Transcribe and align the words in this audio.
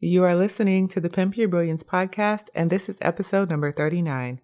You 0.00 0.22
are 0.22 0.36
listening 0.36 0.86
to 0.90 1.00
the 1.00 1.10
Pimp 1.10 1.36
Your 1.36 1.48
Brilliance 1.48 1.82
podcast, 1.82 2.50
and 2.54 2.70
this 2.70 2.88
is 2.88 2.98
episode 3.02 3.50
number 3.50 3.72
39. 3.72 4.40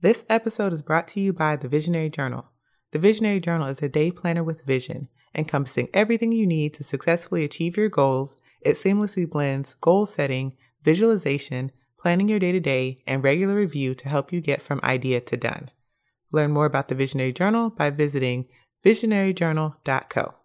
This 0.00 0.24
episode 0.28 0.72
is 0.72 0.82
brought 0.82 1.06
to 1.08 1.20
you 1.20 1.32
by 1.32 1.54
the 1.54 1.68
Visionary 1.68 2.10
Journal. 2.10 2.46
The 2.90 2.98
Visionary 2.98 3.38
Journal 3.38 3.68
is 3.68 3.80
a 3.80 3.88
day 3.88 4.10
planner 4.10 4.42
with 4.42 4.66
vision, 4.66 5.06
encompassing 5.36 5.86
everything 5.94 6.32
you 6.32 6.48
need 6.48 6.74
to 6.74 6.82
successfully 6.82 7.44
achieve 7.44 7.76
your 7.76 7.88
goals. 7.88 8.34
It 8.60 8.74
seamlessly 8.74 9.30
blends 9.30 9.74
goal 9.74 10.04
setting, 10.04 10.56
visualization, 10.82 11.70
planning 12.00 12.28
your 12.28 12.40
day 12.40 12.50
to 12.50 12.58
day, 12.58 12.98
and 13.06 13.22
regular 13.22 13.54
review 13.54 13.94
to 13.94 14.08
help 14.08 14.32
you 14.32 14.40
get 14.40 14.62
from 14.62 14.80
idea 14.82 15.20
to 15.20 15.36
done. 15.36 15.70
Learn 16.32 16.50
more 16.50 16.66
about 16.66 16.88
the 16.88 16.96
Visionary 16.96 17.32
Journal 17.32 17.70
by 17.70 17.90
visiting 17.90 18.46
visionaryjournal.co. 18.84 20.37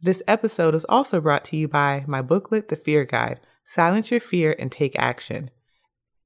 This 0.00 0.22
episode 0.28 0.76
is 0.76 0.86
also 0.88 1.20
brought 1.20 1.44
to 1.46 1.56
you 1.56 1.66
by 1.66 2.04
my 2.06 2.22
booklet, 2.22 2.68
The 2.68 2.76
Fear 2.76 3.04
Guide 3.04 3.40
Silence 3.66 4.12
Your 4.12 4.20
Fear 4.20 4.54
and 4.56 4.70
Take 4.70 4.96
Action. 4.96 5.50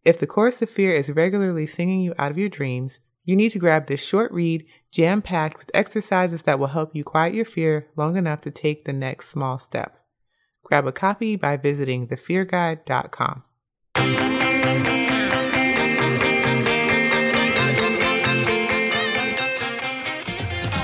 If 0.05 0.19
the 0.19 0.27
chorus 0.27 0.60
of 0.60 0.69
fear 0.69 0.92
is 0.92 1.10
regularly 1.10 1.66
singing 1.66 2.02
you 2.02 2.12
out 2.19 2.30
of 2.30 2.37
your 2.37 2.50
dreams, 2.50 2.98
you 3.24 3.34
need 3.34 3.48
to 3.52 3.59
grab 3.59 3.87
this 3.87 4.05
short 4.05 4.30
read, 4.30 4.66
jam 4.91 5.23
packed 5.23 5.59
with 5.59 5.70
exercises 5.73 6.42
that 6.42 6.59
will 6.59 6.66
help 6.66 6.95
you 6.95 7.02
quiet 7.02 7.33
your 7.33 7.47
fear 7.47 7.88
long 7.97 8.19
enough 8.19 8.42
to 8.42 8.50
take 8.50 8.84
the 8.84 8.92
next 8.92 9.30
small 9.30 9.59
step. 9.59 10.05
Grab 10.62 10.86
a 10.86 10.92
copy 10.92 11.36
by 11.36 11.56
visiting 11.56 12.09
thefearguide.com. 12.09 13.45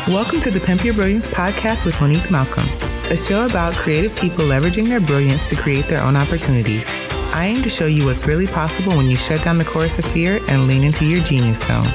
Welcome 0.08 0.41
to 0.41 0.50
the 0.50 0.58
Pimp 0.58 0.86
Your 0.86 0.94
Brilliance 0.94 1.28
podcast 1.28 1.84
with 1.84 2.00
Monique 2.00 2.30
Malcolm, 2.30 2.64
a 3.10 3.16
show 3.16 3.46
about 3.46 3.74
creative 3.74 4.14
people 4.16 4.44
leveraging 4.44 4.88
their 4.88 5.00
brilliance 5.00 5.48
to 5.48 5.56
create 5.56 5.86
their 5.86 6.02
own 6.02 6.14
opportunities. 6.14 6.84
I 7.32 7.46
aim 7.46 7.62
to 7.62 7.70
show 7.70 7.86
you 7.86 8.04
what's 8.04 8.26
really 8.26 8.46
possible 8.46 8.94
when 8.96 9.06
you 9.06 9.16
shut 9.16 9.42
down 9.42 9.56
the 9.56 9.64
chorus 9.64 9.98
of 9.98 10.05
fear 10.05 10.41
and 10.48 10.66
lean 10.66 10.84
into 10.84 11.06
your 11.06 11.24
genius 11.24 11.66
zone. 11.66 11.86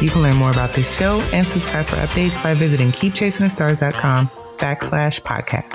You 0.00 0.08
can 0.08 0.22
learn 0.22 0.36
more 0.36 0.50
about 0.50 0.72
this 0.72 0.96
show 0.96 1.20
and 1.32 1.46
subscribe 1.46 1.86
for 1.86 1.96
updates 1.96 2.42
by 2.42 2.54
visiting 2.54 2.92
keepchasingthestars.com 2.92 4.30
backslash 4.56 5.20
podcast. 5.20 5.74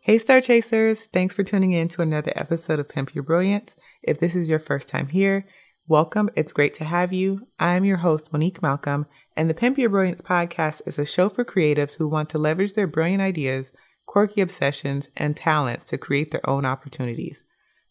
Hey, 0.00 0.18
Star 0.18 0.40
Chasers! 0.40 1.04
Thanks 1.12 1.36
for 1.36 1.44
tuning 1.44 1.70
in 1.70 1.86
to 1.88 2.02
another 2.02 2.32
episode 2.34 2.80
of 2.80 2.88
Pimp 2.88 3.14
Your 3.14 3.22
Brilliance. 3.22 3.76
If 4.02 4.18
this 4.18 4.34
is 4.34 4.48
your 4.48 4.58
first 4.58 4.88
time 4.88 5.08
here, 5.08 5.46
Welcome. 5.88 6.30
It's 6.36 6.52
great 6.52 6.74
to 6.74 6.84
have 6.84 7.12
you. 7.12 7.48
I 7.58 7.74
am 7.74 7.84
your 7.84 7.96
host, 7.96 8.32
Monique 8.32 8.62
Malcolm, 8.62 9.06
and 9.36 9.48
the 9.48 9.54
Pimp 9.54 9.78
Your 9.78 9.90
Brilliance 9.90 10.20
podcast 10.20 10.82
is 10.86 10.98
a 10.98 11.06
show 11.06 11.28
for 11.28 11.44
creatives 11.44 11.96
who 11.96 12.08
want 12.08 12.28
to 12.30 12.38
leverage 12.38 12.74
their 12.74 12.86
brilliant 12.86 13.22
ideas, 13.22 13.70
quirky 14.06 14.40
obsessions, 14.40 15.08
and 15.16 15.36
talents 15.36 15.84
to 15.86 15.98
create 15.98 16.30
their 16.30 16.48
own 16.48 16.64
opportunities. 16.64 17.42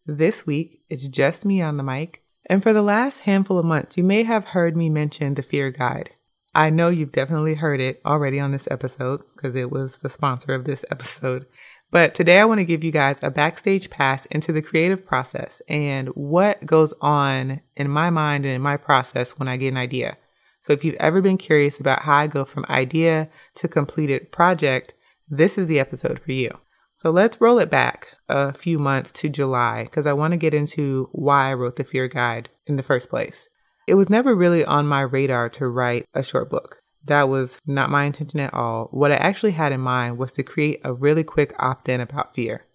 This 0.05 0.45
week, 0.45 0.81
it's 0.89 1.07
just 1.07 1.45
me 1.45 1.61
on 1.61 1.77
the 1.77 1.83
mic. 1.83 2.23
And 2.47 2.61
for 2.61 2.73
the 2.73 2.81
last 2.81 3.19
handful 3.19 3.57
of 3.57 3.65
months, 3.65 3.97
you 3.97 4.03
may 4.03 4.23
have 4.23 4.45
heard 4.45 4.75
me 4.75 4.89
mention 4.89 5.35
the 5.35 5.43
Fear 5.43 5.71
Guide. 5.71 6.11
I 6.53 6.69
know 6.69 6.89
you've 6.89 7.11
definitely 7.11 7.55
heard 7.55 7.79
it 7.79 8.01
already 8.05 8.39
on 8.39 8.51
this 8.51 8.67
episode 8.69 9.21
because 9.35 9.55
it 9.55 9.71
was 9.71 9.97
the 9.97 10.09
sponsor 10.09 10.53
of 10.53 10.65
this 10.65 10.83
episode. 10.91 11.45
But 11.91 12.13
today 12.15 12.39
I 12.39 12.45
want 12.45 12.59
to 12.59 12.65
give 12.65 12.83
you 12.83 12.91
guys 12.91 13.19
a 13.21 13.29
backstage 13.29 13.89
pass 13.89 14.25
into 14.27 14.51
the 14.51 14.61
creative 14.61 15.05
process 15.05 15.61
and 15.67 16.07
what 16.09 16.65
goes 16.65 16.93
on 17.01 17.61
in 17.75 17.89
my 17.89 18.09
mind 18.09 18.45
and 18.45 18.55
in 18.55 18.61
my 18.61 18.77
process 18.77 19.31
when 19.31 19.47
I 19.47 19.57
get 19.57 19.69
an 19.69 19.77
idea. 19.77 20.17
So 20.61 20.73
if 20.73 20.85
you've 20.85 20.95
ever 20.95 21.21
been 21.21 21.37
curious 21.37 21.79
about 21.79 22.03
how 22.03 22.15
I 22.15 22.27
go 22.27 22.45
from 22.45 22.65
idea 22.69 23.29
to 23.55 23.67
completed 23.67 24.31
project, 24.31 24.93
this 25.27 25.57
is 25.57 25.67
the 25.67 25.79
episode 25.79 26.19
for 26.19 26.31
you. 26.31 26.57
So 26.95 27.09
let's 27.09 27.41
roll 27.41 27.57
it 27.57 27.71
back 27.71 28.09
a 28.29 28.53
few 28.53 28.77
months 28.77 29.11
to 29.13 29.29
July 29.29 29.85
because 29.85 30.05
I 30.05 30.13
want 30.13 30.33
to 30.33 30.37
get 30.37 30.53
into 30.53 31.09
why 31.13 31.49
I 31.49 31.55
wrote 31.55 31.77
the 31.77 31.83
Fear 31.83 32.09
Guide 32.09 32.49
in 32.67 32.75
the 32.75 32.83
first 32.83 33.09
place. 33.09 33.49
It 33.87 33.95
was 33.95 34.09
never 34.09 34.35
really 34.35 34.63
on 34.63 34.87
my 34.87 35.01
radar 35.01 35.49
to 35.49 35.67
write 35.67 36.05
a 36.13 36.21
short 36.21 36.51
book. 36.51 36.77
That 37.05 37.27
was 37.27 37.59
not 37.65 37.89
my 37.89 38.03
intention 38.03 38.39
at 38.39 38.53
all. 38.53 38.87
What 38.91 39.11
I 39.11 39.15
actually 39.15 39.53
had 39.53 39.71
in 39.71 39.81
mind 39.81 40.19
was 40.19 40.31
to 40.33 40.43
create 40.43 40.79
a 40.83 40.93
really 40.93 41.23
quick 41.23 41.55
opt 41.57 41.89
in 41.89 41.99
about 41.99 42.35
fear. 42.35 42.67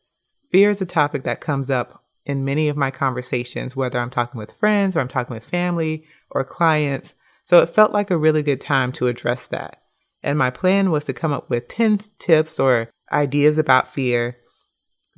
Fear 0.51 0.71
is 0.71 0.81
a 0.81 0.87
topic 0.87 1.23
that 1.23 1.41
comes 1.41 1.71
up 1.71 2.03
in 2.25 2.45
many 2.45 2.69
of 2.69 2.77
my 2.77 2.91
conversations, 2.91 3.77
whether 3.77 4.01
I'm 4.01 4.11
talking 4.11 4.39
with 4.39 4.59
friends 4.59 4.97
or 4.97 5.01
I'm 5.01 5.09
talking 5.09 5.35
with 5.35 5.45
family 5.45 6.05
or 6.31 6.43
clients. 6.43 7.15
So 7.47 7.61
it 7.61 7.71
felt 7.71 7.93
like 7.93 8.11
a 8.11 8.19
really 8.19 8.43
good 8.43 8.61
time 8.61 8.93
to 8.93 9.07
address 9.07 9.47
that. 9.49 9.81
And 10.23 10.39
my 10.39 10.51
plan 10.51 10.91
was 10.91 11.05
to 11.05 11.13
come 11.13 11.33
up 11.33 11.49
with 11.49 11.69
10 11.69 12.01
tips 12.19 12.59
or 12.59 12.91
ideas 13.13 13.57
about 13.57 13.93
fear, 13.93 14.39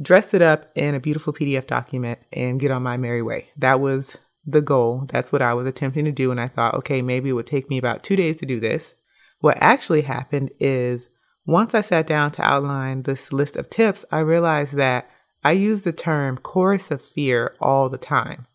dress 0.01 0.35
it 0.35 0.43
up 0.43 0.71
in 0.75 0.95
a 0.95 1.01
beautiful 1.01 1.33
PDF 1.33 1.67
document, 1.67 2.19
and 2.33 2.61
get 2.61 2.71
on 2.71 2.83
my 2.83 2.97
merry 2.99 3.23
way. 3.23 3.49
That 3.57 3.81
was 3.81 4.17
the 4.45 4.61
goal. 4.61 5.07
That's 5.09 5.33
what 5.33 5.43
I 5.43 5.55
was 5.55 5.67
attempting 5.67 6.05
to 6.05 6.13
do. 6.13 6.31
And 6.31 6.41
I 6.41 6.49
thought, 6.49 6.75
okay, 6.75 7.01
maybe 7.01 7.31
it 7.31 7.33
would 7.33 7.47
take 7.47 7.71
me 7.71 7.79
about 7.79 8.03
two 8.03 8.17
days 8.17 8.39
to 8.39 8.47
do 8.47 8.61
this. 8.61 8.95
What 9.41 9.57
actually 9.61 10.03
happened 10.03 10.51
is 10.61 11.09
once 11.47 11.75
I 11.75 11.81
sat 11.81 12.07
down 12.07 12.33
to 12.33 12.43
outline 12.43 13.05
this 13.05 13.33
list 13.33 13.57
of 13.57 13.71
tips, 13.71 14.05
I 14.13 14.19
realized 14.19 14.75
that 14.75 15.09
I 15.43 15.53
use 15.53 15.83
the 15.83 15.93
term 15.93 16.37
chorus 16.37 16.91
of 16.91 17.01
fear 17.01 17.55
all 17.61 17.89
the 17.89 17.97
time, 17.97 18.47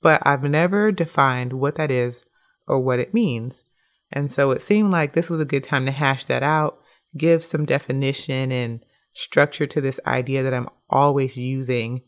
but 0.00 0.22
I've 0.24 0.44
never 0.44 0.92
defined 0.92 1.54
what 1.54 1.74
that 1.74 1.90
is 1.90 2.22
or 2.66 2.80
what 2.80 2.98
it 2.98 3.14
means. 3.14 3.62
And 4.12 4.30
so 4.30 4.50
it 4.50 4.62
seemed 4.62 4.90
like 4.90 5.12
this 5.12 5.30
was 5.30 5.40
a 5.40 5.44
good 5.44 5.64
time 5.64 5.86
to 5.86 5.92
hash 5.92 6.24
that 6.26 6.42
out, 6.42 6.78
give 7.16 7.44
some 7.44 7.64
definition 7.64 8.52
and 8.52 8.84
structure 9.12 9.66
to 9.66 9.80
this 9.80 9.98
idea 10.06 10.42
that 10.42 10.54
I'm 10.54 10.68
always 10.90 11.36
using 11.36 12.02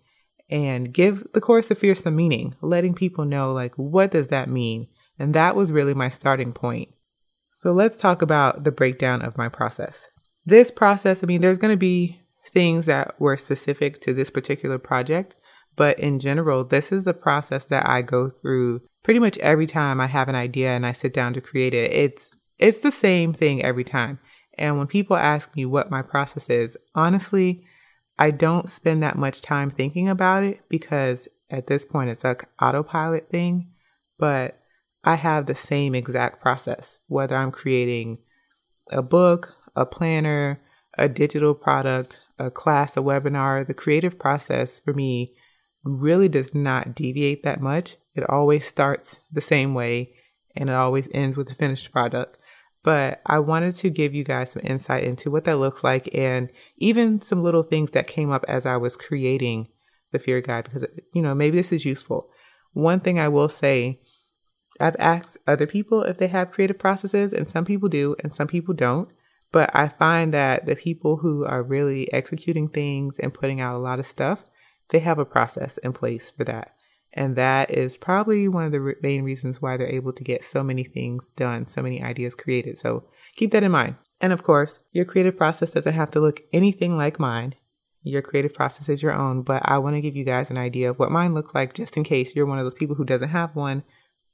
and 0.51 0.93
give 0.93 1.27
the 1.35 1.41
chorus 1.41 1.71
of 1.71 1.79
fear 1.79 1.95
some 1.95 2.17
meaning, 2.17 2.55
letting 2.61 2.95
people 2.95 3.25
know 3.25 3.53
like 3.53 3.75
what 3.75 4.11
does 4.11 4.29
that 4.29 4.49
mean? 4.49 4.89
And 5.19 5.35
that 5.35 5.57
was 5.57 5.73
really 5.73 5.95
my 5.95 6.09
starting 6.09 6.53
point. 6.53 6.91
So 7.61 7.73
let's 7.73 8.01
talk 8.01 8.23
about 8.23 8.65
the 8.65 8.71
breakdown 8.71 9.21
of 9.23 9.37
my 9.37 9.49
process. 9.49 10.07
This 10.47 10.71
process, 10.71 11.23
I 11.23 11.27
mean, 11.27 11.41
there's 11.41 11.59
going 11.59 11.73
to 11.73 11.77
be 11.77 12.21
things 12.53 12.87
that 12.87 13.21
were 13.21 13.37
specific 13.37 14.01
to 14.03 14.15
this 14.15 14.31
particular 14.31 14.79
project, 14.79 15.35
but 15.79 15.99
in 16.01 16.19
general, 16.19 16.65
this 16.65 16.91
is 16.91 17.05
the 17.05 17.15
process 17.15 17.65
that 17.67 17.89
I 17.89 18.03
go 18.03 18.29
through 18.29 18.83
pretty 19.05 19.21
much 19.21 19.39
every 19.39 19.67
time 19.67 20.01
I 20.01 20.09
have 20.09 20.29
an 20.29 20.35
idea 20.35 20.71
and 20.71 20.85
I 20.85 20.93
sit 20.93 21.15
down 21.15 21.33
to 21.35 21.41
create 21.41 21.73
it. 21.73 21.93
It's 21.93 22.31
it's 22.59 22.81
the 22.81 22.91
same 22.91 23.33
thing 23.33 23.63
every 23.63 23.85
time. 23.85 24.19
And 24.59 24.77
when 24.77 24.89
people 24.89 25.17
ask 25.17 25.55
me 25.55 25.65
what 25.65 25.91
my 25.91 26.03
process 26.03 26.51
is, 26.51 26.77
honestly, 26.97 27.65
I 28.19 28.33
don't 28.33 28.69
spend 28.69 29.05
that 29.05 29.17
much 29.17 29.41
time 29.41 29.71
thinking 29.71 30.09
about 30.09 30.43
it 30.43 30.61
because 30.69 31.29
at 31.49 31.69
this 31.69 31.87
point 31.87 32.11
it's 32.11 32.25
like 32.25 32.49
autopilot 32.61 33.31
thing, 33.31 33.71
but 34.19 34.61
I 35.05 35.15
have 35.15 35.47
the 35.47 35.55
same 35.55 35.95
exact 35.95 36.43
process, 36.43 36.99
whether 37.07 37.37
I'm 37.37 37.53
creating 37.53 38.19
a 38.91 39.01
book, 39.01 39.55
a 39.77 39.87
planner, 39.87 40.61
a 40.99 41.09
digital 41.09 41.55
product, 41.55 42.19
a 42.37 42.51
class, 42.51 42.97
a 42.97 43.01
webinar. 43.01 43.65
The 43.65 43.75
creative 43.75 44.19
process 44.19 44.81
for 44.81 44.93
me 44.93 45.35
really 45.85 46.29
does 46.29 46.55
not 46.55 46.95
deviate 46.95 47.43
that 47.43 47.61
much. 47.61 47.97
It 48.15 48.29
always 48.29 48.67
starts 48.67 49.21
the 49.31 49.41
same 49.41 49.75
way 49.75 50.13
and 50.57 50.69
it 50.69 50.75
always 50.75 51.09
ends 51.13 51.37
with 51.37 51.51
a 51.51 51.55
finished 51.55 51.93
product. 51.93 52.39
But 52.83 53.21
I 53.27 53.39
wanted 53.41 53.75
to 53.77 53.91
give 53.91 54.15
you 54.15 54.25
guys 54.25 54.53
some 54.53 54.63
insight 54.65 55.05
into 55.05 55.31
what 55.31 55.45
that 55.45 55.57
looks 55.57 55.85
like 55.85 56.09
and 56.15 56.51
even 56.79 57.21
some 57.21 57.43
little 57.43 57.63
things 57.63 57.91
that 57.91 58.07
came 58.07 58.31
up 58.31 58.45
as 58.49 58.67
I 58.67 58.77
was 58.77 58.97
creating 58.97 59.69
the 60.13 60.19
fear 60.19 60.41
guide 60.41 60.65
because, 60.65 60.87
you 61.13 61.23
know, 61.23 61.35
maybe 61.35 61.57
this 61.57 61.73
is 61.73 61.85
useful. 61.85 62.31
One 62.73 63.01
thing 63.01 63.19
I 63.19 63.29
will 63.29 63.49
say 63.49 64.01
I've 64.81 64.97
asked 64.99 65.39
other 65.47 65.67
people 65.67 66.03
if 66.03 66.19
they 66.19 66.29
have 66.29 66.53
creative 66.53 66.79
processes, 66.79 67.33
and 67.33 67.49
some 67.49 67.65
people 67.65 67.89
do, 67.89 68.15
and 68.23 68.33
some 68.33 68.47
people 68.47 68.75
don't. 68.75 69.09
But 69.51 69.71
I 69.75 69.89
find 69.89 70.33
that 70.35 70.67
the 70.67 70.77
people 70.77 71.17
who 71.17 71.45
are 71.45 71.63
really 71.63 72.13
executing 72.13 72.69
things 72.69 73.19
and 73.19 73.35
putting 73.35 73.61
out 73.61 73.77
a 73.77 73.79
lot 73.79 73.99
of 73.99 74.07
stuff, 74.07 74.45
they 74.91 75.01
have 75.01 75.19
a 75.19 75.25
process 75.25 75.79
in 75.79 75.93
place 75.93 76.33
for 76.37 76.45
that. 76.45 76.75
And 77.13 77.37
that 77.37 77.71
is 77.71 77.97
probably 77.97 78.49
one 78.49 78.65
of 78.65 78.73
the 78.73 78.95
main 79.03 79.23
reasons 79.23 79.63
why 79.63 79.77
they're 79.77 79.89
able 79.89 80.13
to 80.13 80.25
get 80.25 80.45
so 80.45 80.63
many 80.63 80.85
things 80.85 81.31
done, 81.37 81.67
so 81.67 81.83
many 81.83 82.03
ideas 82.03 82.35
created. 82.35 82.79
So 82.79 83.05
keep 83.35 83.51
that 83.53 83.63
in 83.63 83.73
mind. 83.73 83.97
And 84.21 84.33
of 84.33 84.43
course, 84.43 84.81
your 84.93 85.05
creative 85.05 85.37
process 85.37 85.71
doesn't 85.71 85.95
have 85.95 86.11
to 86.13 86.21
look 86.21 86.43
anything 86.53 86.97
like 86.97 87.19
mine. 87.19 87.55
Your 88.03 88.23
creative 88.23 88.55
process 88.55 88.89
is 88.89 89.03
your 89.03 89.13
own, 89.13 89.43
but 89.43 89.63
I 89.65 89.79
want 89.79 89.97
to 89.97 90.01
give 90.01 90.17
you 90.17 90.25
guys 90.25 90.51
an 90.51 90.59
idea 90.59 90.91
of 90.91 90.99
what 90.99 91.11
mine 91.11 91.35
looks 91.35 91.55
like 91.55 91.75
just 91.75 91.97
in 91.97 92.05
case 92.05 92.35
you're 92.35 92.47
one 92.47 92.59
of 92.59 92.65
those 92.65 92.75
people 92.75 92.97
who 92.97 93.05
doesn't 93.05 93.31
have 93.31 93.57
one 93.57 93.85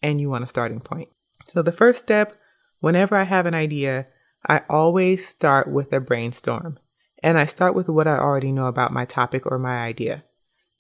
and 0.03 0.21
you 0.21 0.29
want 0.29 0.45
a 0.45 0.49
starting 0.49 0.81
point. 0.81 1.09
So, 1.47 1.63
the 1.63 1.73
first 1.73 2.01
step, 2.01 2.37
whenever 2.81 3.17
I 3.17 3.25
have 3.25 3.47
an 3.47 3.55
idea, 3.55 4.07
I 4.47 4.63
always 4.69 5.27
start 5.27 5.71
with 5.71 5.93
a 5.93 6.01
brainstorm. 6.01 6.79
And 7.23 7.39
I 7.39 7.47
start 7.47 7.75
with 7.75 7.89
what 7.89 8.07
I 8.07 8.19
already 8.19 8.53
know 8.53 8.67
about 8.67 8.93
my 8.93 9.07
topic 9.07 9.47
or 9.47 9.59
my 9.59 9.79
idea. 9.79 10.25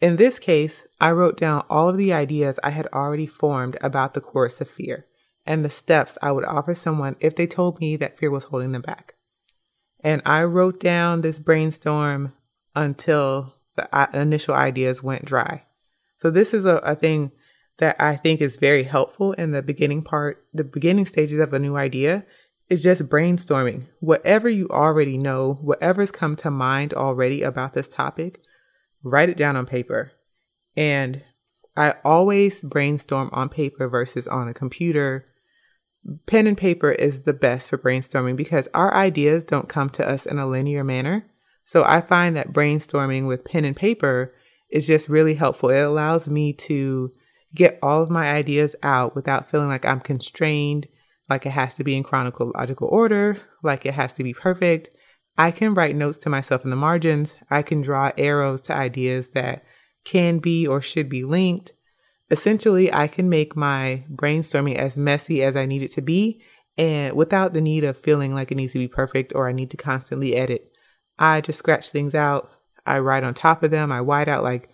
In 0.00 0.16
this 0.16 0.38
case, 0.38 0.84
I 1.00 1.10
wrote 1.12 1.36
down 1.36 1.64
all 1.70 1.88
of 1.88 1.96
the 1.96 2.12
ideas 2.12 2.58
I 2.62 2.70
had 2.70 2.86
already 2.92 3.26
formed 3.26 3.76
about 3.80 4.14
the 4.14 4.20
chorus 4.20 4.60
of 4.60 4.68
fear 4.68 5.06
and 5.46 5.64
the 5.64 5.70
steps 5.70 6.18
I 6.22 6.32
would 6.32 6.44
offer 6.44 6.74
someone 6.74 7.16
if 7.20 7.36
they 7.36 7.46
told 7.46 7.80
me 7.80 7.96
that 7.96 8.18
fear 8.18 8.30
was 8.30 8.44
holding 8.44 8.72
them 8.72 8.82
back. 8.82 9.14
And 10.00 10.20
I 10.26 10.42
wrote 10.44 10.80
down 10.80 11.20
this 11.20 11.38
brainstorm 11.38 12.34
until 12.74 13.54
the 13.76 13.94
uh, 13.94 14.06
initial 14.12 14.54
ideas 14.54 15.02
went 15.02 15.24
dry. 15.24 15.64
So 16.16 16.30
this 16.30 16.54
is 16.54 16.64
a, 16.64 16.76
a 16.76 16.94
thing 16.94 17.32
that 17.78 17.96
I 18.00 18.16
think 18.16 18.40
is 18.40 18.56
very 18.56 18.84
helpful 18.84 19.32
in 19.32 19.52
the 19.52 19.62
beginning 19.62 20.02
part, 20.02 20.44
the 20.52 20.64
beginning 20.64 21.06
stages 21.06 21.40
of 21.40 21.52
a 21.52 21.58
new 21.58 21.76
idea 21.76 22.24
is 22.68 22.82
just 22.82 23.08
brainstorming. 23.08 23.86
Whatever 24.00 24.48
you 24.48 24.68
already 24.68 25.18
know, 25.18 25.58
whatever's 25.60 26.12
come 26.12 26.36
to 26.36 26.50
mind 26.50 26.94
already 26.94 27.42
about 27.42 27.74
this 27.74 27.88
topic, 27.88 28.42
write 29.04 29.28
it 29.28 29.36
down 29.36 29.56
on 29.56 29.66
paper. 29.66 30.12
And 30.76 31.22
I 31.76 31.94
always 32.04 32.62
brainstorm 32.62 33.30
on 33.32 33.48
paper 33.48 33.88
versus 33.88 34.26
on 34.26 34.48
a 34.48 34.54
computer. 34.54 35.26
Pen 36.26 36.46
and 36.46 36.56
paper 36.56 36.92
is 36.92 37.20
the 37.20 37.32
best 37.32 37.70
for 37.70 37.78
brainstorming 37.78 38.36
because 38.36 38.68
our 38.74 38.94
ideas 38.94 39.44
don't 39.44 39.68
come 39.68 39.90
to 39.90 40.08
us 40.08 40.26
in 40.26 40.38
a 40.38 40.46
linear 40.46 40.84
manner. 40.84 41.26
So 41.64 41.84
I 41.84 42.00
find 42.00 42.36
that 42.36 42.52
brainstorming 42.52 43.26
with 43.26 43.44
pen 43.44 43.64
and 43.64 43.76
paper 43.76 44.34
is 44.70 44.86
just 44.86 45.08
really 45.08 45.34
helpful. 45.34 45.70
It 45.70 45.80
allows 45.80 46.28
me 46.28 46.52
to 46.52 47.10
get 47.54 47.78
all 47.82 48.02
of 48.02 48.10
my 48.10 48.26
ideas 48.26 48.74
out 48.82 49.14
without 49.14 49.48
feeling 49.48 49.68
like 49.68 49.84
I'm 49.84 50.00
constrained, 50.00 50.88
like 51.28 51.46
it 51.46 51.50
has 51.50 51.74
to 51.74 51.84
be 51.84 51.96
in 51.96 52.02
chronological 52.02 52.88
order, 52.88 53.40
like 53.62 53.86
it 53.86 53.94
has 53.94 54.12
to 54.14 54.24
be 54.24 54.34
perfect. 54.34 54.93
I 55.36 55.50
can 55.50 55.74
write 55.74 55.96
notes 55.96 56.18
to 56.18 56.30
myself 56.30 56.64
in 56.64 56.70
the 56.70 56.76
margins. 56.76 57.34
I 57.50 57.62
can 57.62 57.82
draw 57.82 58.12
arrows 58.16 58.60
to 58.62 58.74
ideas 58.74 59.28
that 59.34 59.64
can 60.04 60.38
be 60.38 60.66
or 60.66 60.80
should 60.80 61.08
be 61.08 61.24
linked. 61.24 61.72
Essentially, 62.30 62.92
I 62.92 63.08
can 63.08 63.28
make 63.28 63.56
my 63.56 64.04
brainstorming 64.12 64.76
as 64.76 64.96
messy 64.96 65.42
as 65.42 65.56
I 65.56 65.66
need 65.66 65.82
it 65.82 65.92
to 65.92 66.02
be 66.02 66.42
and 66.76 67.14
without 67.14 67.52
the 67.52 67.60
need 67.60 67.84
of 67.84 67.98
feeling 67.98 68.34
like 68.34 68.50
it 68.50 68.56
needs 68.56 68.72
to 68.72 68.78
be 68.78 68.88
perfect 68.88 69.32
or 69.34 69.48
I 69.48 69.52
need 69.52 69.70
to 69.70 69.76
constantly 69.76 70.34
edit. 70.34 70.72
I 71.18 71.40
just 71.40 71.58
scratch 71.58 71.90
things 71.90 72.14
out. 72.14 72.50
I 72.86 72.98
write 72.98 73.24
on 73.24 73.34
top 73.34 73.62
of 73.62 73.70
them. 73.70 73.92
I 73.92 74.00
white 74.00 74.28
out 74.28 74.42
like 74.42 74.70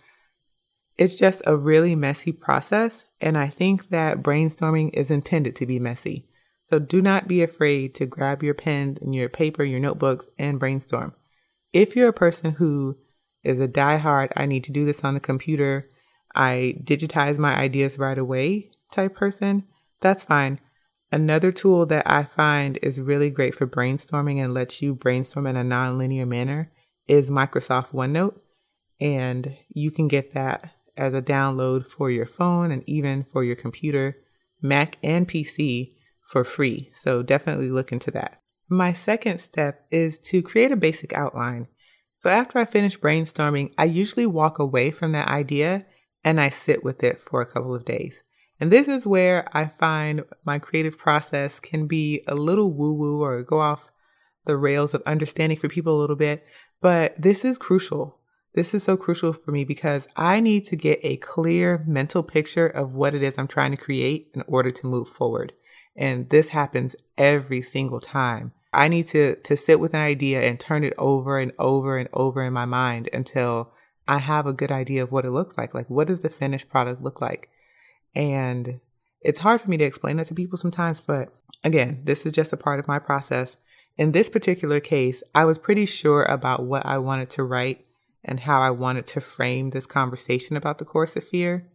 it's 0.97 1.17
just 1.17 1.41
a 1.45 1.55
really 1.55 1.95
messy 1.95 2.31
process. 2.31 3.05
And 3.19 3.37
I 3.37 3.47
think 3.47 3.89
that 3.89 4.21
brainstorming 4.21 4.91
is 4.93 5.11
intended 5.11 5.55
to 5.57 5.65
be 5.65 5.79
messy. 5.79 6.27
So 6.71 6.79
do 6.79 7.01
not 7.01 7.27
be 7.27 7.43
afraid 7.43 7.93
to 7.95 8.05
grab 8.05 8.41
your 8.41 8.53
pen 8.53 8.97
and 9.01 9.13
your 9.13 9.27
paper, 9.27 9.61
your 9.65 9.81
notebooks, 9.81 10.29
and 10.39 10.57
brainstorm. 10.57 11.13
If 11.73 11.97
you're 11.97 12.07
a 12.07 12.13
person 12.13 12.53
who 12.53 12.97
is 13.43 13.59
a 13.59 13.67
diehard, 13.67 14.29
I 14.37 14.45
need 14.45 14.63
to 14.63 14.71
do 14.71 14.85
this 14.85 15.03
on 15.03 15.13
the 15.13 15.19
computer, 15.19 15.89
I 16.33 16.77
digitize 16.81 17.37
my 17.37 17.57
ideas 17.57 17.99
right 17.99 18.17
away 18.17 18.71
type 18.89 19.15
person, 19.15 19.65
that's 19.99 20.23
fine. 20.23 20.61
Another 21.11 21.51
tool 21.51 21.85
that 21.87 22.09
I 22.09 22.23
find 22.23 22.79
is 22.81 23.01
really 23.01 23.29
great 23.29 23.53
for 23.53 23.67
brainstorming 23.67 24.41
and 24.41 24.53
lets 24.53 24.81
you 24.81 24.95
brainstorm 24.95 25.47
in 25.47 25.57
a 25.57 25.65
non-linear 25.65 26.25
manner 26.25 26.71
is 27.05 27.29
Microsoft 27.29 27.91
OneNote. 27.91 28.39
And 29.01 29.57
you 29.67 29.91
can 29.91 30.07
get 30.07 30.33
that 30.35 30.71
as 30.95 31.13
a 31.13 31.21
download 31.21 31.85
for 31.85 32.09
your 32.09 32.25
phone 32.25 32.71
and 32.71 32.87
even 32.87 33.25
for 33.25 33.43
your 33.43 33.57
computer, 33.57 34.15
Mac 34.61 34.97
and 35.03 35.27
PC 35.27 35.95
for 36.31 36.45
free. 36.45 36.91
So 36.95 37.21
definitely 37.21 37.69
look 37.69 37.91
into 37.91 38.09
that. 38.11 38.41
My 38.69 38.93
second 38.93 39.39
step 39.39 39.85
is 39.91 40.17
to 40.29 40.41
create 40.41 40.71
a 40.71 40.77
basic 40.77 41.11
outline. 41.11 41.67
So 42.19 42.29
after 42.29 42.57
I 42.57 42.65
finish 42.65 42.97
brainstorming, 42.97 43.73
I 43.77 43.83
usually 43.83 44.25
walk 44.25 44.57
away 44.57 44.91
from 44.91 45.11
that 45.11 45.27
idea 45.27 45.85
and 46.23 46.39
I 46.39 46.49
sit 46.49 46.83
with 46.83 47.03
it 47.03 47.19
for 47.19 47.41
a 47.41 47.45
couple 47.45 47.75
of 47.75 47.83
days. 47.83 48.21
And 48.61 48.71
this 48.71 48.87
is 48.87 49.05
where 49.05 49.49
I 49.53 49.65
find 49.65 50.23
my 50.45 50.57
creative 50.57 50.97
process 50.97 51.59
can 51.59 51.85
be 51.85 52.23
a 52.27 52.35
little 52.35 52.71
woo 52.71 52.93
woo 52.93 53.21
or 53.21 53.43
go 53.43 53.59
off 53.59 53.91
the 54.45 54.55
rails 54.55 54.93
of 54.93 55.01
understanding 55.05 55.57
for 55.57 55.67
people 55.67 55.97
a 55.97 55.99
little 55.99 56.15
bit. 56.15 56.45
But 56.79 57.15
this 57.21 57.43
is 57.43 57.57
crucial. 57.57 58.19
This 58.53 58.73
is 58.73 58.83
so 58.83 58.95
crucial 58.95 59.33
for 59.33 59.51
me 59.51 59.65
because 59.65 60.07
I 60.15 60.39
need 60.39 60.63
to 60.65 60.75
get 60.75 60.99
a 61.03 61.17
clear 61.17 61.83
mental 61.87 62.23
picture 62.23 62.67
of 62.67 62.93
what 62.93 63.15
it 63.15 63.23
is 63.23 63.37
I'm 63.37 63.47
trying 63.47 63.71
to 63.71 63.77
create 63.77 64.27
in 64.33 64.43
order 64.47 64.71
to 64.71 64.87
move 64.87 65.09
forward. 65.09 65.53
And 65.95 66.29
this 66.29 66.49
happens 66.49 66.95
every 67.17 67.61
single 67.61 67.99
time. 67.99 68.53
I 68.73 68.87
need 68.87 69.07
to, 69.09 69.35
to 69.35 69.57
sit 69.57 69.79
with 69.79 69.93
an 69.93 70.01
idea 70.01 70.41
and 70.41 70.59
turn 70.59 70.83
it 70.83 70.93
over 70.97 71.37
and 71.37 71.51
over 71.59 71.97
and 71.97 72.07
over 72.13 72.43
in 72.43 72.53
my 72.53 72.65
mind 72.65 73.09
until 73.11 73.71
I 74.07 74.19
have 74.19 74.45
a 74.45 74.53
good 74.53 74.71
idea 74.71 75.03
of 75.03 75.11
what 75.11 75.25
it 75.25 75.31
looks 75.31 75.57
like. 75.57 75.73
Like, 75.73 75.89
what 75.89 76.07
does 76.07 76.21
the 76.21 76.29
finished 76.29 76.69
product 76.69 77.01
look 77.01 77.19
like? 77.19 77.49
And 78.15 78.79
it's 79.21 79.39
hard 79.39 79.61
for 79.61 79.69
me 79.69 79.77
to 79.77 79.83
explain 79.83 80.17
that 80.17 80.27
to 80.27 80.33
people 80.35 80.57
sometimes, 80.57 81.01
but 81.01 81.33
again, 81.63 82.01
this 82.05 82.25
is 82.25 82.33
just 82.33 82.53
a 82.53 82.57
part 82.57 82.79
of 82.79 82.87
my 82.87 82.99
process. 82.99 83.57
In 83.97 84.13
this 84.13 84.29
particular 84.29 84.79
case, 84.79 85.21
I 85.35 85.45
was 85.45 85.57
pretty 85.57 85.85
sure 85.85 86.23
about 86.23 86.65
what 86.65 86.85
I 86.85 86.97
wanted 86.97 87.29
to 87.31 87.43
write 87.43 87.85
and 88.23 88.41
how 88.41 88.61
I 88.61 88.71
wanted 88.71 89.05
to 89.07 89.21
frame 89.21 89.71
this 89.71 89.85
conversation 89.85 90.55
about 90.55 90.77
the 90.77 90.85
chorus 90.85 91.15
of 91.15 91.27
fear. 91.27 91.67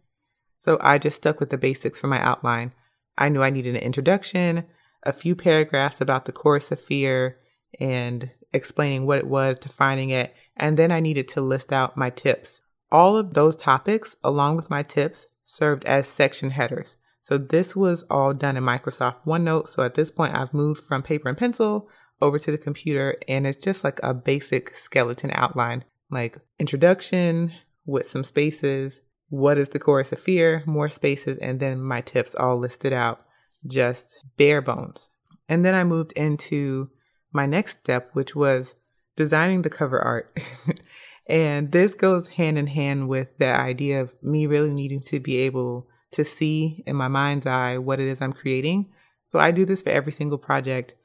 So 0.59 0.77
I 0.81 0.97
just 0.97 1.17
stuck 1.17 1.39
with 1.39 1.51
the 1.51 1.57
basics 1.57 2.01
for 2.01 2.07
my 2.07 2.19
outline. 2.21 2.71
I 3.17 3.29
knew 3.29 3.41
I 3.41 3.49
needed 3.49 3.75
an 3.75 3.81
introduction, 3.81 4.65
a 5.03 5.13
few 5.13 5.35
paragraphs 5.35 6.01
about 6.01 6.25
the 6.25 6.31
chorus 6.31 6.71
of 6.71 6.79
fear, 6.79 7.37
and 7.79 8.31
explaining 8.53 9.05
what 9.05 9.19
it 9.19 9.27
was, 9.27 9.59
defining 9.59 10.09
it, 10.09 10.33
and 10.55 10.77
then 10.77 10.91
I 10.91 10.99
needed 10.99 11.27
to 11.29 11.41
list 11.41 11.73
out 11.73 11.97
my 11.97 12.09
tips. 12.09 12.61
All 12.91 13.17
of 13.17 13.33
those 13.33 13.55
topics, 13.55 14.15
along 14.23 14.55
with 14.55 14.69
my 14.69 14.83
tips, 14.83 15.27
served 15.43 15.85
as 15.85 16.07
section 16.07 16.51
headers. 16.51 16.97
So 17.21 17.37
this 17.37 17.75
was 17.75 18.03
all 18.09 18.33
done 18.33 18.55
in 18.55 18.63
Microsoft 18.63 19.25
OneNote. 19.25 19.69
So 19.69 19.83
at 19.83 19.95
this 19.95 20.11
point, 20.11 20.35
I've 20.35 20.53
moved 20.53 20.81
from 20.81 21.03
paper 21.03 21.27
and 21.27 21.37
pencil 21.37 21.89
over 22.21 22.39
to 22.39 22.51
the 22.51 22.57
computer, 22.57 23.17
and 23.27 23.45
it's 23.45 23.63
just 23.63 23.83
like 23.83 23.99
a 24.01 24.13
basic 24.13 24.75
skeleton 24.75 25.31
outline 25.33 25.83
like 26.09 26.39
introduction 26.59 27.53
with 27.85 28.09
some 28.09 28.23
spaces. 28.23 29.01
What 29.29 29.57
is 29.57 29.69
the 29.69 29.79
chorus 29.79 30.11
of 30.11 30.19
fear? 30.19 30.63
More 30.65 30.89
spaces, 30.89 31.37
and 31.39 31.59
then 31.59 31.81
my 31.81 32.01
tips 32.01 32.33
all 32.35 32.57
listed 32.57 32.93
out, 32.93 33.21
just 33.65 34.17
bare 34.37 34.61
bones. 34.61 35.09
And 35.49 35.65
then 35.65 35.75
I 35.75 35.83
moved 35.83 36.13
into 36.13 36.89
my 37.33 37.45
next 37.45 37.79
step, 37.79 38.09
which 38.13 38.35
was 38.35 38.75
designing 39.15 39.63
the 39.63 39.69
cover 39.69 39.99
art. 39.99 40.37
and 41.27 41.71
this 41.71 41.93
goes 41.93 42.29
hand 42.29 42.57
in 42.57 42.67
hand 42.67 43.09
with 43.09 43.37
the 43.37 43.47
idea 43.47 44.01
of 44.01 44.13
me 44.21 44.45
really 44.45 44.71
needing 44.71 45.01
to 45.01 45.19
be 45.19 45.37
able 45.37 45.87
to 46.11 46.23
see 46.23 46.83
in 46.87 46.95
my 46.95 47.09
mind's 47.09 47.45
eye 47.45 47.77
what 47.77 47.99
it 47.99 48.07
is 48.07 48.21
I'm 48.21 48.33
creating. 48.33 48.87
So 49.29 49.39
I 49.39 49.51
do 49.51 49.65
this 49.65 49.83
for 49.83 49.89
every 49.89 50.11
single 50.13 50.37
project. 50.37 50.95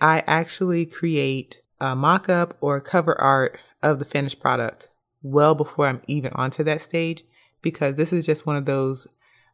I 0.00 0.22
actually 0.26 0.86
create 0.86 1.60
a 1.80 1.96
mock 1.96 2.28
up 2.28 2.56
or 2.60 2.80
cover 2.80 3.20
art 3.20 3.58
of 3.82 3.98
the 3.98 4.04
finished 4.04 4.40
product 4.40 4.88
well 5.22 5.54
before 5.54 5.88
I'm 5.88 6.02
even 6.06 6.32
onto 6.34 6.62
that 6.64 6.82
stage 6.82 7.24
because 7.64 7.96
this 7.96 8.12
is 8.12 8.24
just 8.24 8.46
one 8.46 8.54
of 8.54 8.66
those 8.66 9.08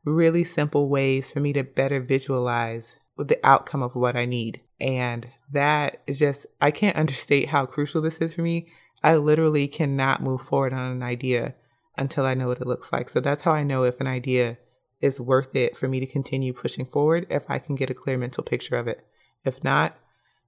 really 0.04 0.44
simple 0.44 0.90
ways 0.90 1.30
for 1.30 1.40
me 1.40 1.54
to 1.54 1.64
better 1.64 2.00
visualize 2.00 2.94
the 3.16 3.40
outcome 3.42 3.82
of 3.82 3.94
what 3.94 4.16
I 4.16 4.26
need. 4.26 4.60
And 4.78 5.28
that 5.50 6.02
is 6.06 6.18
just, 6.18 6.46
I 6.60 6.70
can't 6.70 6.96
understate 6.98 7.48
how 7.48 7.64
crucial 7.64 8.02
this 8.02 8.18
is 8.18 8.34
for 8.34 8.42
me. 8.42 8.68
I 9.02 9.16
literally 9.16 9.66
cannot 9.68 10.22
move 10.22 10.42
forward 10.42 10.74
on 10.74 10.92
an 10.92 11.02
idea 11.02 11.54
until 11.96 12.26
I 12.26 12.34
know 12.34 12.48
what 12.48 12.60
it 12.60 12.66
looks 12.66 12.92
like. 12.92 13.08
So 13.08 13.20
that's 13.20 13.44
how 13.44 13.52
I 13.52 13.62
know 13.62 13.84
if 13.84 14.00
an 14.00 14.06
idea 14.06 14.58
is 15.00 15.18
worth 15.20 15.56
it 15.56 15.76
for 15.76 15.88
me 15.88 16.00
to 16.00 16.06
continue 16.06 16.52
pushing 16.52 16.84
forward 16.84 17.26
if 17.30 17.48
I 17.48 17.58
can 17.58 17.74
get 17.74 17.88
a 17.88 17.94
clear 17.94 18.18
mental 18.18 18.44
picture 18.44 18.76
of 18.76 18.86
it. 18.86 19.06
If 19.44 19.64
not, 19.64 19.96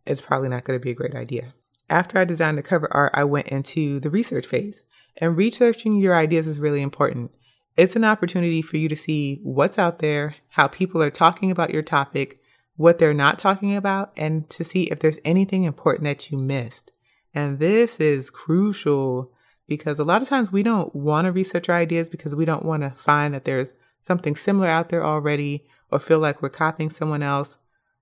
it's 0.05 0.21
probably 0.21 0.51
not 0.51 0.65
going 0.65 0.79
to 0.79 0.83
be 0.83 0.91
a 0.91 0.95
great 0.95 1.15
idea. 1.15 1.55
After 1.89 2.19
I 2.19 2.25
designed 2.25 2.59
the 2.59 2.63
cover 2.63 2.89
art, 2.91 3.13
I 3.15 3.25
went 3.25 3.49
into 3.49 4.01
the 4.01 4.11
research 4.11 4.47
phase. 4.47 4.83
And 5.19 5.37
researching 5.37 5.99
your 5.99 6.17
ideas 6.17 6.47
is 6.47 6.59
really 6.59 6.83
important. 6.83 7.31
It's 7.75 7.97
an 7.97 8.05
opportunity 8.05 8.61
for 8.61 8.77
you 8.77 8.89
to 8.91 8.97
see 8.97 9.41
what's 9.43 9.79
out 9.79 10.01
there, 10.01 10.37
how 10.51 10.69
people 10.69 11.03
are 11.03 11.11
talking 11.11 11.51
about 11.51 11.73
your 11.73 11.83
topic, 11.83 12.39
what 12.77 12.99
they're 12.99 13.15
not 13.15 13.39
talking 13.39 13.75
about, 13.75 14.13
and 14.15 14.49
to 14.51 14.63
see 14.63 14.85
if 14.85 15.01
there's 15.01 15.21
anything 15.25 15.65
important 15.65 16.05
that 16.05 16.31
you 16.31 16.37
missed. 16.37 16.91
And 17.35 17.59
this 17.59 17.99
is 17.99 18.29
crucial 18.29 19.33
because 19.67 19.99
a 19.99 20.05
lot 20.05 20.21
of 20.21 20.29
times 20.29 20.53
we 20.53 20.63
don't 20.63 20.95
want 20.95 21.25
to 21.25 21.33
research 21.33 21.71
our 21.71 21.77
ideas 21.77 22.11
because 22.11 22.35
we 22.35 22.45
don't 22.45 22.65
want 22.65 22.83
to 22.83 22.91
find 22.91 23.33
that 23.33 23.47
there's 23.47 23.73
something 24.03 24.37
similar 24.37 24.67
out 24.67 24.91
there 24.91 25.05
already 25.05 25.65
or 25.91 25.99
feel 25.99 26.19
like 26.19 26.43
we're 26.43 26.51
copying 26.51 26.91
someone 26.91 27.23
else. 27.23 27.57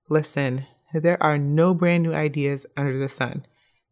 Listen, 0.09 0.65
there 0.93 1.21
are 1.23 1.37
no 1.37 1.73
brand 1.73 2.03
new 2.03 2.13
ideas 2.13 2.65
under 2.75 2.97
the 2.97 3.07
sun. 3.07 3.45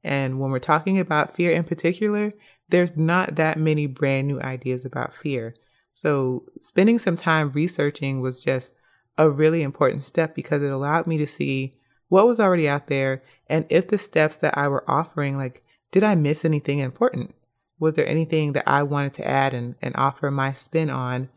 And 0.03 0.41
when 0.41 0.51
we're 0.51 0.59
talking 0.59 0.99
about 0.99 1.35
fear 1.35 1.51
in 1.51 1.63
particular, 1.63 2.33
there's 2.67 2.97
not 2.97 3.35
that 3.35 3.57
many 3.57 3.87
brand 3.87 4.27
new 4.27 4.41
ideas 4.41 4.83
about 4.83 5.13
fear. 5.13 5.55
So 6.01 6.45
spending 6.61 6.97
some 6.97 7.17
time 7.17 7.51
researching 7.51 8.21
was 8.21 8.41
just 8.41 8.71
a 9.17 9.29
really 9.29 9.63
important 9.63 10.05
step 10.05 10.33
because 10.33 10.63
it 10.63 10.71
allowed 10.71 11.07
me 11.07 11.17
to 11.17 11.27
see 11.27 11.73
what 12.07 12.25
was 12.25 12.39
already 12.39 12.69
out 12.69 12.87
there 12.87 13.21
and 13.47 13.65
if 13.67 13.89
the 13.89 13.97
steps 13.97 14.37
that 14.37 14.57
I 14.57 14.69
were 14.69 14.89
offering, 14.89 15.35
like, 15.35 15.61
did 15.91 16.05
I 16.05 16.15
miss 16.15 16.45
anything 16.45 16.79
important? 16.79 17.35
Was 17.79 17.95
there 17.95 18.07
anything 18.07 18.53
that 18.53 18.63
I 18.65 18.81
wanted 18.83 19.13
to 19.15 19.27
add 19.27 19.53
and, 19.53 19.75
and 19.81 19.93
offer 19.97 20.31
my 20.31 20.53
spin 20.53 20.89
on? 20.89 21.27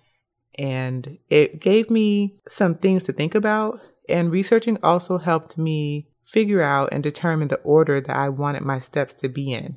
And 0.57 1.19
it 1.29 1.61
gave 1.61 1.91
me 1.91 2.37
some 2.49 2.77
things 2.77 3.03
to 3.05 3.13
think 3.13 3.35
about. 3.35 3.81
And 4.09 4.31
researching 4.31 4.79
also 4.81 5.19
helped 5.19 5.59
me 5.59 6.07
figure 6.25 6.63
out 6.63 6.91
and 6.93 7.03
determine 7.03 7.49
the 7.49 7.61
order 7.63 8.01
that 8.01 8.17
I 8.17 8.29
wanted 8.29 8.63
my 8.63 8.79
steps 8.79 9.15
to 9.15 9.29
be 9.29 9.53
in. 9.53 9.77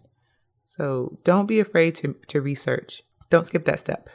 So 0.67 1.17
don't 1.23 1.47
be 1.47 1.59
afraid 1.59 1.95
to, 1.95 2.15
to 2.27 2.39
research. 2.39 3.01
Don't 3.31 3.47
skip 3.47 3.65
that 3.65 3.79
step. 3.79 4.09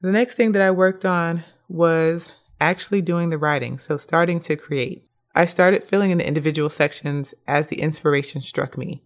The 0.00 0.12
next 0.12 0.34
thing 0.34 0.52
that 0.52 0.62
I 0.62 0.70
worked 0.70 1.04
on 1.04 1.42
was 1.68 2.30
actually 2.60 3.02
doing 3.02 3.30
the 3.30 3.38
writing. 3.38 3.80
So 3.80 3.96
starting 3.96 4.38
to 4.40 4.54
create. 4.54 5.04
I 5.34 5.44
started 5.44 5.82
filling 5.82 6.12
in 6.12 6.18
the 6.18 6.26
individual 6.26 6.70
sections 6.70 7.34
as 7.48 7.66
the 7.66 7.80
inspiration 7.80 8.40
struck 8.40 8.78
me. 8.78 9.02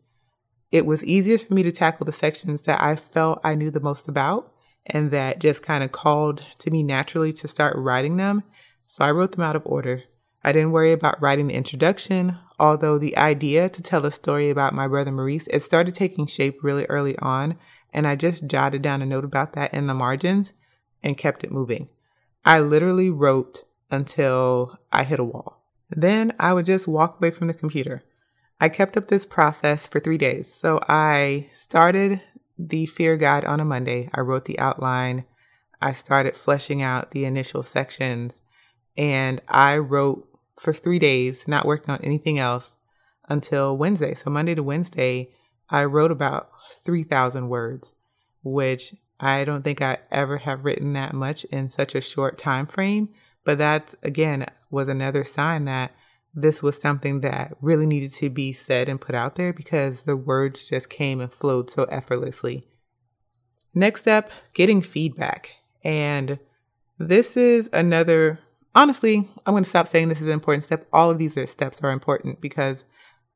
It 0.70 0.84
was 0.84 1.02
easiest 1.04 1.48
for 1.48 1.54
me 1.54 1.62
to 1.62 1.72
tackle 1.72 2.04
the 2.04 2.12
sections 2.12 2.62
that 2.62 2.82
I 2.82 2.96
felt 2.96 3.40
I 3.42 3.54
knew 3.54 3.70
the 3.70 3.80
most 3.80 4.06
about 4.06 4.52
and 4.84 5.10
that 5.12 5.40
just 5.40 5.62
kind 5.62 5.82
of 5.82 5.92
called 5.92 6.44
to 6.58 6.70
me 6.70 6.82
naturally 6.82 7.32
to 7.34 7.48
start 7.48 7.74
writing 7.76 8.18
them. 8.18 8.42
So 8.86 9.02
I 9.02 9.12
wrote 9.12 9.32
them 9.32 9.44
out 9.44 9.56
of 9.56 9.62
order. 9.64 10.02
I 10.44 10.52
didn't 10.52 10.72
worry 10.72 10.92
about 10.92 11.22
writing 11.22 11.46
the 11.46 11.54
introduction, 11.54 12.36
although 12.58 12.98
the 12.98 13.16
idea 13.16 13.70
to 13.70 13.82
tell 13.82 14.04
a 14.04 14.12
story 14.12 14.50
about 14.50 14.74
my 14.74 14.88
brother 14.88 15.12
Maurice, 15.12 15.46
it 15.48 15.62
started 15.62 15.94
taking 15.94 16.26
shape 16.26 16.62
really 16.62 16.84
early 16.86 17.16
on, 17.20 17.56
and 17.94 18.06
I 18.06 18.16
just 18.16 18.46
jotted 18.46 18.82
down 18.82 19.00
a 19.00 19.06
note 19.06 19.24
about 19.24 19.52
that 19.54 19.72
in 19.72 19.86
the 19.86 19.94
margins 19.94 20.52
and 21.02 21.16
kept 21.16 21.44
it 21.44 21.52
moving. 21.52 21.88
I 22.44 22.60
literally 22.60 23.10
wrote 23.10 23.64
until 23.90 24.78
I 24.90 25.04
hit 25.04 25.20
a 25.20 25.24
wall. 25.24 25.62
Then 25.90 26.32
I 26.38 26.54
would 26.54 26.66
just 26.66 26.88
walk 26.88 27.18
away 27.18 27.30
from 27.30 27.48
the 27.48 27.54
computer. 27.54 28.02
I 28.60 28.68
kept 28.68 28.96
up 28.96 29.08
this 29.08 29.26
process 29.26 29.86
for 29.86 30.00
three 30.00 30.18
days. 30.18 30.52
So 30.52 30.78
I 30.88 31.50
started 31.52 32.20
the 32.58 32.86
fear 32.86 33.16
guide 33.16 33.44
on 33.44 33.60
a 33.60 33.64
Monday. 33.64 34.08
I 34.14 34.20
wrote 34.20 34.44
the 34.44 34.58
outline. 34.58 35.24
I 35.80 35.92
started 35.92 36.36
fleshing 36.36 36.80
out 36.80 37.10
the 37.10 37.24
initial 37.24 37.62
sections 37.62 38.40
and 38.96 39.40
I 39.48 39.78
wrote 39.78 40.28
for 40.58 40.72
three 40.72 40.98
days, 40.98 41.48
not 41.48 41.66
working 41.66 41.90
on 41.90 42.00
anything 42.02 42.38
else 42.38 42.76
until 43.28 43.76
Wednesday. 43.76 44.14
So 44.14 44.30
Monday 44.30 44.54
to 44.54 44.62
Wednesday, 44.62 45.30
I 45.68 45.84
wrote 45.84 46.12
about 46.12 46.50
3,000 46.84 47.48
words, 47.48 47.92
which 48.44 48.94
I 49.22 49.44
don't 49.44 49.62
think 49.62 49.80
I 49.80 49.98
ever 50.10 50.38
have 50.38 50.64
written 50.64 50.92
that 50.94 51.14
much 51.14 51.44
in 51.44 51.68
such 51.68 51.94
a 51.94 52.00
short 52.00 52.36
time 52.36 52.66
frame. 52.66 53.08
But 53.44 53.58
that 53.58 53.94
again 54.02 54.46
was 54.68 54.88
another 54.88 55.22
sign 55.22 55.64
that 55.66 55.92
this 56.34 56.62
was 56.62 56.80
something 56.80 57.20
that 57.20 57.54
really 57.60 57.86
needed 57.86 58.12
to 58.14 58.30
be 58.30 58.52
said 58.52 58.88
and 58.88 59.00
put 59.00 59.14
out 59.14 59.36
there 59.36 59.52
because 59.52 60.02
the 60.02 60.16
words 60.16 60.64
just 60.64 60.88
came 60.88 61.20
and 61.20 61.32
flowed 61.32 61.70
so 61.70 61.84
effortlessly. 61.84 62.66
Next 63.74 64.08
up, 64.08 64.28
getting 64.54 64.82
feedback. 64.82 65.50
And 65.84 66.38
this 66.98 67.36
is 67.36 67.68
another, 67.72 68.40
honestly, 68.74 69.28
I'm 69.46 69.54
going 69.54 69.64
to 69.64 69.70
stop 69.70 69.86
saying 69.86 70.08
this 70.08 70.20
is 70.20 70.28
an 70.28 70.32
important 70.32 70.64
step. 70.64 70.88
All 70.92 71.10
of 71.10 71.18
these 71.18 71.36
are 71.38 71.46
steps 71.46 71.82
are 71.84 71.90
important 71.90 72.40
because 72.40 72.84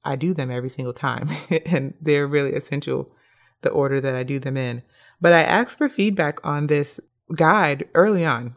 I 0.04 0.16
do 0.16 0.34
them 0.34 0.50
every 0.50 0.68
single 0.68 0.94
time 0.94 1.30
and 1.66 1.94
they're 2.00 2.26
really 2.26 2.54
essential, 2.54 3.14
the 3.62 3.70
order 3.70 4.00
that 4.00 4.16
I 4.16 4.24
do 4.24 4.38
them 4.38 4.56
in. 4.56 4.82
But 5.20 5.32
I 5.32 5.42
asked 5.42 5.78
for 5.78 5.88
feedback 5.88 6.44
on 6.44 6.66
this 6.66 7.00
guide 7.34 7.88
early 7.94 8.24
on. 8.24 8.54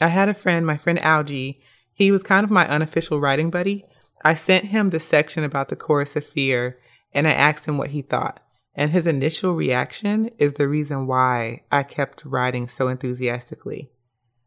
I 0.00 0.08
had 0.08 0.28
a 0.28 0.34
friend, 0.34 0.66
my 0.66 0.76
friend 0.76 0.98
Algie, 1.00 1.60
he 1.92 2.12
was 2.12 2.22
kind 2.22 2.44
of 2.44 2.50
my 2.50 2.66
unofficial 2.68 3.20
writing 3.20 3.50
buddy. 3.50 3.84
I 4.24 4.34
sent 4.34 4.66
him 4.66 4.90
the 4.90 5.00
section 5.00 5.42
about 5.42 5.68
the 5.68 5.76
chorus 5.76 6.14
of 6.14 6.24
fear 6.24 6.78
and 7.12 7.26
I 7.26 7.32
asked 7.32 7.66
him 7.66 7.78
what 7.78 7.90
he 7.90 8.02
thought. 8.02 8.40
And 8.74 8.92
his 8.92 9.06
initial 9.06 9.54
reaction 9.54 10.30
is 10.38 10.54
the 10.54 10.68
reason 10.68 11.08
why 11.08 11.62
I 11.72 11.82
kept 11.82 12.24
writing 12.24 12.68
so 12.68 12.86
enthusiastically. 12.86 13.90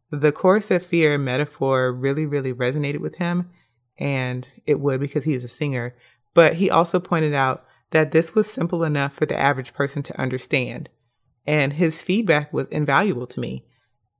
The 0.09 0.31
chorus 0.31 0.71
of 0.71 0.85
fear 0.85 1.17
metaphor 1.17 1.91
really, 1.91 2.25
really 2.25 2.53
resonated 2.53 2.99
with 2.99 3.15
him, 3.15 3.49
and 3.97 4.47
it 4.65 4.79
would 4.79 5.01
because 5.01 5.25
he's 5.25 5.43
a 5.43 5.49
singer. 5.49 5.95
But 6.33 6.55
he 6.55 6.69
also 6.69 6.99
pointed 6.99 7.33
out 7.33 7.65
that 7.91 8.11
this 8.11 8.33
was 8.33 8.49
simple 8.49 8.85
enough 8.85 9.13
for 9.13 9.25
the 9.25 9.37
average 9.37 9.73
person 9.73 10.01
to 10.03 10.21
understand. 10.21 10.87
And 11.45 11.73
his 11.73 12.01
feedback 12.01 12.53
was 12.53 12.67
invaluable 12.67 13.27
to 13.27 13.39
me. 13.39 13.65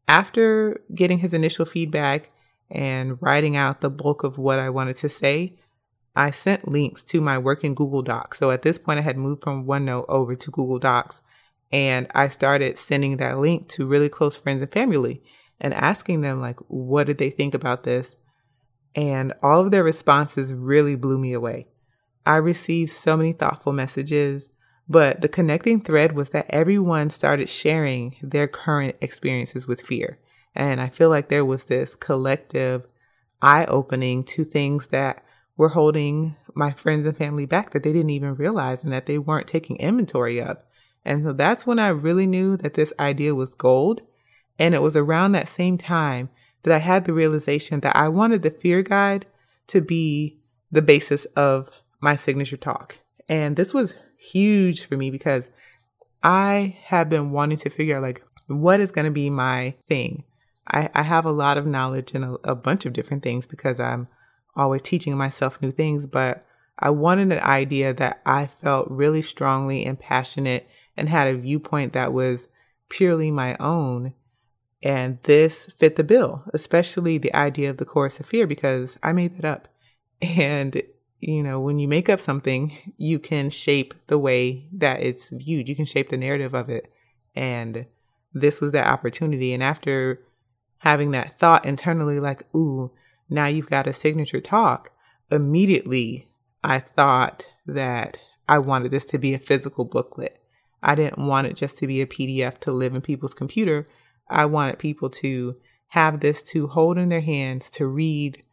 After 0.08 0.82
getting 0.94 1.20
his 1.20 1.34
initial 1.34 1.66
feedback, 1.66 2.32
and 2.72 3.22
writing 3.22 3.58
out 3.58 3.82
the 3.82 3.90
bulk 3.90 4.24
of 4.24 4.38
what 4.38 4.58
I 4.58 4.70
wanted 4.70 4.96
to 4.98 5.10
say, 5.10 5.58
I 6.16 6.32
sent 6.32 6.68
links 6.68 7.04
to 7.06 7.22
my 7.22 7.38
work 7.38 7.64
in 7.64 7.76
Google 7.76 8.02
Docs. 8.02 8.40
So 8.40 8.52
at 8.52 8.62
this 8.62 8.78
point, 8.78 9.00
I 9.00 9.04
had 9.04 9.18
moved 9.18 9.44
from 9.44 9.66
OneNote 9.66 10.06
over 10.08 10.36
to 10.36 10.52
Google 10.52 10.80
Docs, 10.80 11.22
and 11.72 12.08
I 12.16 12.30
started 12.30 12.78
sending 12.78 13.18
that 13.18 13.40
link 13.40 13.68
to 13.70 13.86
really 13.86 14.10
close 14.10 14.36
friends 14.38 14.62
and 14.62 14.72
family 14.72 15.22
and 15.60 15.74
asking 15.74 16.22
them, 16.22 16.42
like, 16.42 16.60
what 16.68 17.08
did 17.08 17.18
they 17.18 17.30
think 17.30 17.54
about 17.54 17.84
this? 17.84 18.16
And 18.96 19.34
all 19.44 19.62
of 19.62 19.72
their 19.72 19.84
responses 19.84 20.54
really 20.54 20.96
blew 20.96 21.18
me 21.18 21.34
away. 21.34 21.68
I 22.26 22.38
received 22.38 22.92
so 22.92 23.16
many 23.16 23.34
thoughtful 23.34 23.74
messages, 23.74 24.48
but 24.92 25.22
the 25.22 25.30
connecting 25.30 25.80
thread 25.80 26.12
was 26.12 26.32
that 26.32 26.48
everyone 26.50 27.10
started 27.10 27.48
sharing 27.48 28.18
their 28.22 28.46
current 28.46 28.98
experiences 29.00 29.66
with 29.66 29.82
fear. 29.82 30.20
And 30.54 30.82
I 30.82 30.90
feel 30.90 31.08
like 31.08 31.30
there 31.30 31.46
was 31.46 31.64
this 31.64 31.96
collective 31.96 32.86
eye 33.42 33.64
opening 33.66 34.26
to 34.26 34.44
things 34.44 34.88
that 34.88 35.24
were 35.56 35.70
holding 35.70 36.36
my 36.54 36.72
friends 36.74 37.06
and 37.06 37.16
family 37.16 37.46
back 37.46 37.72
that 37.72 37.84
they 37.84 37.94
didn't 37.94 38.10
even 38.10 38.36
realize 38.36 38.84
and 38.84 38.92
that 38.92 39.06
they 39.06 39.18
weren't 39.18 39.48
taking 39.48 39.78
inventory 39.78 40.42
of. 40.42 40.58
And 41.06 41.24
so 41.24 41.32
that's 41.32 41.66
when 41.66 41.80
I 41.80 41.88
really 41.88 42.28
knew 42.28 42.58
that 42.58 42.74
this 42.74 42.92
idea 43.00 43.34
was 43.34 43.54
gold. 43.54 44.04
And 44.60 44.76
it 44.76 44.82
was 44.82 44.98
around 44.98 45.32
that 45.32 45.48
same 45.48 45.78
time 45.78 46.30
that 46.64 46.74
I 46.74 46.80
had 46.80 47.06
the 47.06 47.14
realization 47.14 47.80
that 47.80 47.96
I 47.96 48.10
wanted 48.10 48.42
the 48.42 48.52
fear 48.52 48.82
guide 48.82 49.26
to 49.68 49.80
be 49.80 50.42
the 50.70 50.82
basis 50.82 51.24
of 51.38 51.70
my 52.02 52.18
signature 52.18 52.58
talk. 52.58 52.98
And 53.30 53.56
this 53.56 53.74
was 53.74 53.94
huge 54.22 54.86
for 54.86 54.96
me 54.96 55.10
because 55.10 55.50
I 56.24 56.78
have 56.86 57.10
been 57.10 57.32
wanting 57.32 57.58
to 57.60 57.70
figure 57.70 57.98
out 57.98 58.04
like 58.04 58.24
what 58.48 58.80
is 58.80 58.92
going 58.92 59.06
to 59.06 59.12
be 59.12 59.30
my 59.30 59.76
thing. 59.88 60.24
I, 60.68 60.90
I 60.94 61.02
have 61.02 61.26
a 61.26 61.32
lot 61.32 61.58
of 61.58 61.66
knowledge 61.66 62.14
in 62.14 62.24
a, 62.24 62.34
a 62.44 62.56
bunch 62.56 62.86
of 62.86 62.94
different 62.94 63.24
things 63.24 63.48
because 63.48 63.80
I'm 63.80 64.08
always 64.56 64.84
teaching 64.84 65.18
myself 65.18 65.62
new 65.62 65.72
things, 65.72 66.06
but 66.06 66.46
I 66.78 66.92
wanted 66.92 67.32
an 67.32 67.40
idea 67.40 67.94
that 67.94 68.22
I 68.26 68.48
felt 68.48 68.90
really 68.90 69.22
strongly 69.22 69.86
and 69.86 70.00
passionate 70.00 70.68
and 70.96 71.10
had 71.10 71.28
a 71.28 71.38
viewpoint 71.38 71.94
that 71.94 72.14
was 72.14 72.48
purely 72.90 73.32
my 73.32 73.56
own. 73.60 74.14
And 74.84 75.20
this 75.24 75.70
fit 75.78 75.96
the 75.96 76.04
bill, 76.04 76.44
especially 76.54 77.18
the 77.18 77.34
idea 77.34 77.70
of 77.70 77.78
the 77.78 77.86
chorus 77.86 78.20
of 78.20 78.26
fear, 78.26 78.48
because 78.48 78.98
I 79.02 79.14
made 79.14 79.36
that 79.38 79.46
up. 79.46 79.68
And, 80.22 80.84
you 81.22 81.44
know, 81.44 81.60
when 81.60 81.78
you 81.78 81.88
make 81.88 82.10
up 82.10 82.20
something, 82.20 82.94
you 82.98 83.20
can 83.20 83.52
shape 83.52 83.94
the 84.08 84.18
way 84.18 84.68
that 84.74 85.02
it's 85.02 85.30
viewed. 85.30 85.70
You 85.70 85.76
can 85.76 85.86
shape 85.86 86.10
the 86.10 86.18
narrative 86.18 86.56
of 86.56 86.70
it. 86.70 86.92
And 87.36 87.86
this 88.34 88.60
was 88.60 88.72
that 88.72 88.88
opportunity. 88.88 89.54
And 89.54 89.62
after 89.62 90.20
having 90.80 91.12
that 91.12 91.38
thought 91.40 91.64
internally, 91.64 92.20
like, 92.20 92.44
ooh, 92.56 92.92
now 93.30 93.46
you've 93.46 93.70
got 93.70 93.88
a 93.88 93.94
signature 93.94 94.42
talk, 94.42 94.90
immediately 95.30 96.28
I 96.64 96.80
thought 96.80 97.46
that 97.68 98.18
I 98.50 98.58
wanted 98.58 98.90
this 98.90 99.06
to 99.06 99.20
be 99.20 99.36
a 99.36 99.40
physical 99.40 99.86
booklet. 99.86 100.42
I 100.82 100.96
didn't 100.96 101.26
want 101.26 101.46
it 101.46 101.56
just 101.56 101.78
to 101.78 101.88
be 101.88 102.02
a 102.02 102.08
PDF 102.08 102.58
to 102.62 102.72
live 102.72 102.96
in 102.96 103.02
people's 103.02 103.36
computer. 103.36 103.86
I 104.28 104.46
wanted 104.46 104.80
people 104.80 105.12
to 105.12 105.58
have 105.90 106.22
this 106.22 106.42
to 106.44 106.68
hold 106.68 106.98
in 106.98 107.10
their 107.10 107.22
hands, 107.22 107.70
to 107.72 107.86
read, 107.86 108.44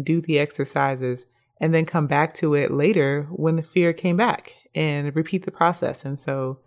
do 0.00 0.20
the 0.20 0.38
exercises, 0.38 1.24
and 1.60 1.74
then 1.74 1.86
come 1.86 2.06
back 2.06 2.34
to 2.34 2.54
it 2.54 2.70
later 2.70 3.28
when 3.30 3.56
the 3.56 3.62
fear 3.62 3.92
came 3.92 4.16
back 4.16 4.52
and 4.74 5.14
repeat 5.14 5.44
the 5.44 5.50
process. 5.50 6.04
And 6.04 6.20
so 6.20 6.60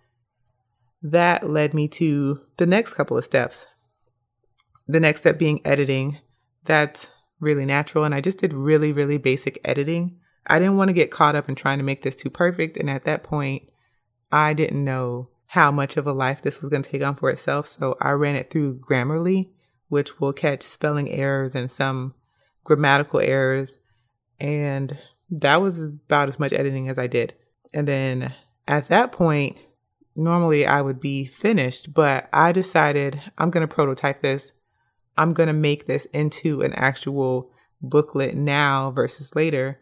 that 1.01 1.49
led 1.49 1.73
me 1.73 1.87
to 1.89 2.41
the 2.57 2.67
next 2.67 2.93
couple 2.93 3.17
of 3.17 3.25
steps 3.25 3.65
the 4.91 4.99
next 4.99 5.21
step 5.21 5.37
being 5.37 5.65
editing. 5.65 6.19
That's 6.65 7.07
really 7.39 7.65
natural. 7.65 8.03
And 8.03 8.13
I 8.13 8.21
just 8.21 8.39
did 8.39 8.53
really, 8.53 8.91
really 8.91 9.17
basic 9.17 9.59
editing. 9.63 10.19
I 10.47 10.59
didn't 10.59 10.77
want 10.77 10.89
to 10.89 10.93
get 10.93 11.11
caught 11.11 11.35
up 11.35 11.47
in 11.49 11.55
trying 11.55 11.77
to 11.77 11.83
make 11.83 12.03
this 12.03 12.15
too 12.15 12.29
perfect. 12.29 12.77
And 12.77 12.89
at 12.89 13.05
that 13.05 13.23
point, 13.23 13.63
I 14.31 14.53
didn't 14.53 14.83
know 14.83 15.29
how 15.47 15.71
much 15.71 15.97
of 15.97 16.07
a 16.07 16.13
life 16.13 16.41
this 16.41 16.61
was 16.61 16.69
going 16.69 16.83
to 16.83 16.89
take 16.89 17.03
on 17.03 17.15
for 17.15 17.29
itself. 17.29 17.67
So 17.67 17.97
I 18.01 18.11
ran 18.11 18.35
it 18.35 18.49
through 18.49 18.79
Grammarly, 18.79 19.49
which 19.89 20.19
will 20.19 20.33
catch 20.33 20.61
spelling 20.61 21.09
errors 21.09 21.55
and 21.55 21.69
some 21.69 22.13
grammatical 22.63 23.19
errors. 23.19 23.77
And 24.41 24.97
that 25.29 25.61
was 25.61 25.79
about 25.79 26.27
as 26.27 26.39
much 26.39 26.51
editing 26.51 26.89
as 26.89 26.97
I 26.97 27.07
did. 27.07 27.33
And 27.73 27.87
then 27.87 28.33
at 28.67 28.89
that 28.89 29.11
point, 29.11 29.57
normally 30.15 30.65
I 30.65 30.81
would 30.81 30.99
be 30.99 31.25
finished, 31.25 31.93
but 31.93 32.27
I 32.33 32.51
decided 32.51 33.21
I'm 33.37 33.51
going 33.51 33.65
to 33.65 33.73
prototype 33.73 34.21
this 34.21 34.51
I'm 35.17 35.33
going 35.33 35.47
to 35.47 35.53
make 35.53 35.87
this 35.87 36.05
into 36.13 36.61
an 36.61 36.73
actual 36.73 37.51
booklet 37.81 38.35
now 38.35 38.91
versus 38.91 39.35
later. 39.35 39.79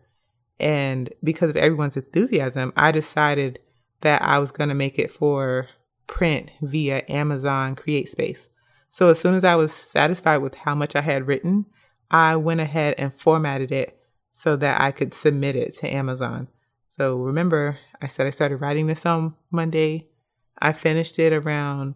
And 0.60 1.14
because 1.24 1.50
of 1.50 1.58
everyone's 1.58 1.98
enthusiasm, 1.98 2.74
I 2.76 2.92
decided 2.92 3.60
that 4.02 4.22
I 4.22 4.40
was 4.40 4.52
going 4.52 4.70
to 4.70 4.76
make 4.76 4.98
it 4.98 5.12
for 5.12 5.68
print 6.08 6.50
via 6.62 7.04
Amazon 7.08 7.76
CreateSpace. 7.76 8.48
So 8.92 9.10
as 9.10 9.20
soon 9.20 9.36
as 9.36 9.44
I 9.44 9.56
was 9.56 9.72
satisfied 9.72 10.38
with 10.38 10.56
how 10.56 10.74
much 10.74 10.96
I 10.96 11.02
had 11.02 11.28
written, 11.28 11.66
I 12.10 12.36
went 12.36 12.60
ahead 12.60 12.96
and 12.98 13.14
formatted 13.14 13.72
it 13.72 13.99
so 14.32 14.56
that 14.56 14.80
I 14.80 14.92
could 14.92 15.14
submit 15.14 15.56
it 15.56 15.76
to 15.76 15.94
Amazon. 15.94 16.48
So 16.90 17.18
remember, 17.18 17.80
I 18.02 18.08
said 18.08 18.28
I 18.28 18.32
started 18.32 18.58
writing 18.58 18.88
this 18.88 19.06
on 19.06 19.36
Monday. 19.52 20.10
I 20.58 20.74
finished 20.74 21.18
it 21.20 21.34
around 21.34 21.96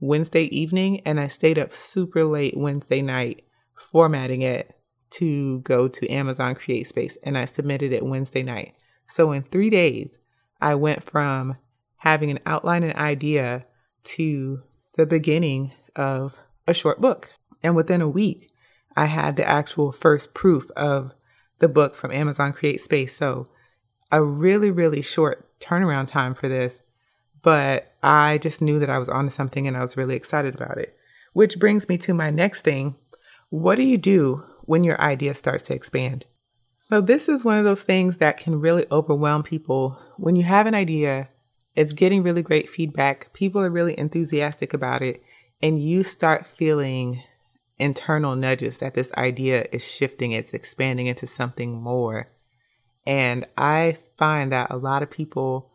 Wednesday 0.00 0.44
evening 0.44 1.00
and 1.06 1.18
I 1.18 1.28
stayed 1.28 1.58
up 1.58 1.72
super 1.72 2.24
late 2.24 2.56
Wednesday 2.56 3.02
night 3.02 3.44
formatting 3.74 4.42
it 4.42 4.76
to 5.10 5.60
go 5.60 5.88
to 5.88 6.08
Amazon 6.10 6.54
CreateSpace 6.54 7.16
and 7.22 7.36
I 7.36 7.44
submitted 7.44 7.92
it 7.92 8.04
Wednesday 8.04 8.42
night. 8.42 8.74
So 9.08 9.32
in 9.32 9.42
three 9.42 9.70
days, 9.70 10.18
I 10.60 10.74
went 10.74 11.02
from 11.02 11.56
having 11.98 12.30
an 12.30 12.40
outline 12.46 12.82
and 12.82 12.94
idea 12.94 13.64
to 14.04 14.62
the 14.96 15.06
beginning 15.06 15.72
of 15.94 16.34
a 16.66 16.74
short 16.74 17.00
book. 17.00 17.30
And 17.62 17.76
within 17.76 18.00
a 18.00 18.08
week, 18.08 18.50
I 18.96 19.06
had 19.06 19.36
the 19.36 19.48
actual 19.48 19.92
first 19.92 20.34
proof 20.34 20.70
of 20.76 21.12
the 21.62 21.68
book 21.68 21.94
from 21.94 22.10
Amazon 22.10 22.52
Create 22.52 22.82
Space. 22.82 23.16
So 23.16 23.46
a 24.10 24.22
really, 24.22 24.70
really 24.70 25.00
short 25.00 25.48
turnaround 25.60 26.08
time 26.08 26.34
for 26.34 26.48
this. 26.48 26.82
But 27.40 27.94
I 28.02 28.38
just 28.38 28.60
knew 28.60 28.78
that 28.80 28.90
I 28.90 28.98
was 28.98 29.08
onto 29.08 29.30
something 29.30 29.66
and 29.66 29.76
I 29.76 29.80
was 29.80 29.96
really 29.96 30.16
excited 30.16 30.54
about 30.54 30.76
it. 30.76 30.96
Which 31.32 31.58
brings 31.58 31.88
me 31.88 31.96
to 31.98 32.12
my 32.12 32.30
next 32.30 32.62
thing. 32.62 32.96
What 33.48 33.76
do 33.76 33.84
you 33.84 33.96
do 33.96 34.44
when 34.62 34.84
your 34.84 35.00
idea 35.00 35.34
starts 35.34 35.62
to 35.64 35.74
expand? 35.74 36.26
So, 36.88 37.00
this 37.00 37.28
is 37.28 37.44
one 37.44 37.58
of 37.58 37.64
those 37.64 37.82
things 37.82 38.18
that 38.18 38.36
can 38.36 38.60
really 38.60 38.84
overwhelm 38.90 39.42
people. 39.42 39.98
When 40.18 40.36
you 40.36 40.42
have 40.42 40.66
an 40.66 40.74
idea, 40.74 41.28
it's 41.74 41.92
getting 41.92 42.22
really 42.22 42.42
great 42.42 42.68
feedback, 42.68 43.32
people 43.32 43.62
are 43.62 43.70
really 43.70 43.98
enthusiastic 43.98 44.74
about 44.74 45.00
it, 45.00 45.22
and 45.62 45.82
you 45.82 46.02
start 46.02 46.46
feeling 46.46 47.22
internal 47.78 48.36
nudges 48.36 48.78
that 48.78 48.94
this 48.94 49.12
idea 49.12 49.66
is 49.72 49.86
shifting, 49.86 50.32
it's 50.32 50.52
expanding 50.52 51.06
into 51.06 51.26
something 51.26 51.80
more. 51.80 52.28
And 53.06 53.44
I 53.56 53.98
find 54.16 54.52
that 54.52 54.70
a 54.70 54.76
lot 54.76 55.02
of 55.02 55.10
people 55.10 55.70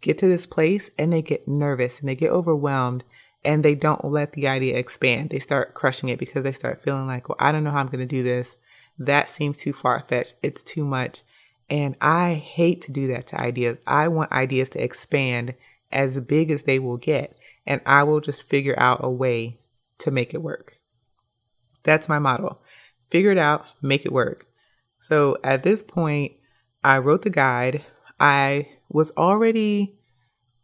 get 0.00 0.18
to 0.18 0.28
this 0.28 0.46
place 0.46 0.90
and 0.98 1.12
they 1.12 1.22
get 1.22 1.48
nervous 1.48 2.00
and 2.00 2.08
they 2.08 2.14
get 2.14 2.30
overwhelmed 2.30 3.04
and 3.44 3.64
they 3.64 3.74
don't 3.74 4.04
let 4.04 4.32
the 4.32 4.48
idea 4.48 4.76
expand. 4.76 5.30
They 5.30 5.38
start 5.38 5.74
crushing 5.74 6.08
it 6.08 6.18
because 6.18 6.42
they 6.42 6.52
start 6.52 6.82
feeling 6.82 7.06
like, 7.06 7.28
well, 7.28 7.36
I 7.38 7.52
don't 7.52 7.64
know 7.64 7.70
how 7.70 7.80
I'm 7.80 7.86
going 7.86 8.00
to 8.00 8.06
do 8.06 8.22
this. 8.22 8.56
That 8.98 9.30
seems 9.30 9.58
too 9.58 9.72
far 9.72 10.04
fetched. 10.08 10.34
It's 10.42 10.62
too 10.62 10.84
much. 10.84 11.22
And 11.68 11.96
I 12.00 12.34
hate 12.34 12.82
to 12.82 12.92
do 12.92 13.08
that 13.08 13.26
to 13.28 13.40
ideas. 13.40 13.78
I 13.86 14.08
want 14.08 14.32
ideas 14.32 14.70
to 14.70 14.82
expand 14.82 15.54
as 15.90 16.20
big 16.20 16.50
as 16.50 16.62
they 16.62 16.78
will 16.78 16.96
get. 16.96 17.36
And 17.66 17.80
I 17.84 18.04
will 18.04 18.20
just 18.20 18.48
figure 18.48 18.78
out 18.78 19.00
a 19.02 19.10
way 19.10 19.58
to 19.98 20.10
make 20.10 20.34
it 20.34 20.42
work. 20.42 20.75
That's 21.86 22.08
my 22.08 22.18
model. 22.18 22.60
Figure 23.10 23.30
it 23.30 23.38
out, 23.38 23.64
make 23.80 24.04
it 24.04 24.12
work. 24.12 24.46
So 25.00 25.38
at 25.44 25.62
this 25.62 25.84
point, 25.84 26.32
I 26.82 26.98
wrote 26.98 27.22
the 27.22 27.30
guide. 27.30 27.84
I 28.18 28.68
was 28.88 29.12
already 29.16 29.96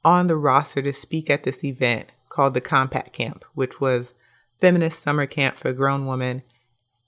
on 0.05 0.27
the 0.27 0.37
roster 0.37 0.83
to 0.83 0.93
speak 0.93 1.31
at 1.31 1.45
this 1.45 1.63
event 1.63 2.09
called 2.29 2.55
the 2.55 2.61
Compact 2.61 3.13
Camp, 3.13 3.45
which 3.55 3.81
was 3.81 4.15
feminist 4.61 5.01
summer 5.01 5.27
camp 5.27 5.57
for 5.57 5.73
grown 5.73 6.07
women. 6.07 6.43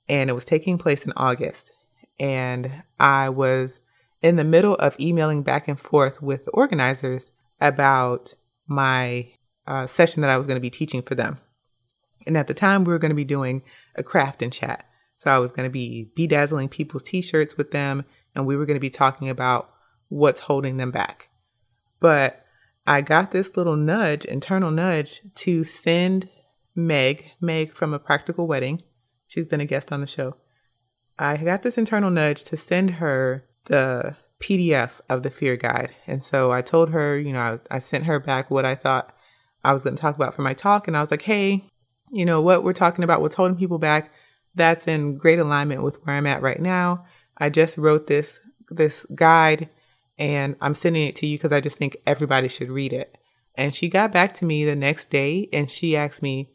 And 0.09 0.31
it 0.31 0.35
was 0.35 0.45
taking 0.45 0.79
place 0.79 1.05
in 1.05 1.13
August. 1.17 1.73
And 2.21 2.85
I 3.01 3.29
was 3.31 3.81
in 4.23 4.37
the 4.37 4.45
middle 4.45 4.77
of 4.77 4.99
emailing 5.01 5.43
back 5.43 5.67
and 5.67 5.81
forth 5.81 6.23
with 6.23 6.45
the 6.45 6.51
organizers 6.53 7.31
about 7.61 8.35
my 8.69 9.33
uh, 9.67 9.89
session 9.89 10.21
that 10.21 10.31
I 10.31 10.39
was 10.39 10.47
going 10.47 10.57
to 10.57 10.61
be 10.61 10.71
teaching 10.71 11.03
for 11.03 11.17
them. 11.17 11.41
And 12.27 12.37
at 12.37 12.47
the 12.47 12.55
time, 12.55 12.85
we 12.85 12.93
were 12.93 12.99
going 12.99 13.11
to 13.11 13.15
be 13.17 13.25
doing 13.25 13.63
a 13.95 14.03
craft 14.03 14.43
and 14.43 14.53
chat. 14.53 14.89
So 15.17 15.31
I 15.31 15.39
was 15.39 15.53
going 15.53 15.67
to 15.67 15.73
be 15.73 16.11
bedazzling 16.17 16.69
people's 16.69 17.03
t 17.03 17.23
shirts 17.23 17.57
with 17.57 17.71
them, 17.71 18.05
and 18.35 18.47
we 18.47 18.57
were 18.57 18.67
going 18.67 18.77
to 18.77 18.81
be 18.81 18.91
talking 18.91 19.29
about 19.29 19.71
what's 20.09 20.41
holding 20.41 20.77
them 20.77 20.91
back. 20.91 21.29
But 22.01 22.45
I 22.87 23.01
got 23.01 23.31
this 23.31 23.57
little 23.57 23.77
nudge, 23.77 24.25
internal 24.25 24.71
nudge, 24.71 25.23
to 25.37 25.65
send 25.65 26.29
Meg, 26.75 27.31
Meg 27.41 27.73
from 27.73 27.95
a 27.95 27.99
practical 27.99 28.47
wedding. 28.47 28.83
She's 29.27 29.47
been 29.47 29.61
a 29.61 29.67
guest 29.67 29.93
on 29.93 30.01
the 30.01 30.07
show. 30.07 30.37
I 31.19 31.37
got 31.37 31.63
this 31.63 31.79
internal 31.79 32.11
nudge 32.11 32.45
to 32.45 32.57
send 32.57 32.91
her 32.93 33.47
the 33.67 34.17
PDF 34.41 35.01
of 35.09 35.23
the 35.23 35.31
fear 35.31 35.57
guide. 35.57 35.95
And 36.07 36.25
so 36.25 36.53
I 36.53 36.61
told 36.61 36.91
her, 36.91 37.19
you 37.19 37.33
know, 37.33 37.61
I, 37.71 37.77
I 37.77 37.79
sent 37.79 38.05
her 38.05 38.19
back 38.19 38.51
what 38.51 38.65
I 38.65 38.75
thought 38.75 39.15
I 39.63 39.73
was 39.73 39.85
going 39.85 39.97
to 39.97 40.01
talk 40.01 40.17
about 40.17 40.35
for 40.35 40.43
my 40.43 40.53
talk. 40.53 40.87
And 40.87 40.97
I 40.97 41.01
was 41.01 41.11
like, 41.11 41.23
hey, 41.23 41.65
you 42.11 42.25
know, 42.25 42.41
what 42.41 42.65
we're 42.65 42.73
talking 42.73 43.05
about, 43.05 43.21
what's 43.21 43.35
holding 43.35 43.57
people 43.57 43.79
back, 43.79 44.13
that's 44.55 44.87
in 44.87 45.17
great 45.17 45.39
alignment 45.39 45.83
with 45.83 45.97
where 46.05 46.17
I'm 46.17 46.27
at 46.27 46.43
right 46.43 46.61
now. 46.61 47.05
I 47.37 47.51
just 47.51 47.77
wrote 47.77 48.07
this 48.07 48.39
this 48.71 49.05
guide 49.15 49.69
and 50.19 50.57
I'm 50.61 50.75
sending 50.75 51.07
it 51.07 51.17
to 51.17 51.27
you 51.27 51.37
because 51.37 51.53
I 51.53 51.61
just 51.61 51.77
think 51.77 51.97
everybody 52.07 52.49
should 52.49 52.71
read 52.71 52.93
it. 52.93 53.19
And 53.57 53.75
she 53.75 53.89
got 53.89 54.13
back 54.13 54.35
to 54.35 54.45
me 54.45 54.65
the 54.65 54.77
next 54.77 55.11
day 55.11 55.49
and 55.53 55.71
she 55.71 55.97
asked 55.97 56.23
me, 56.23 56.51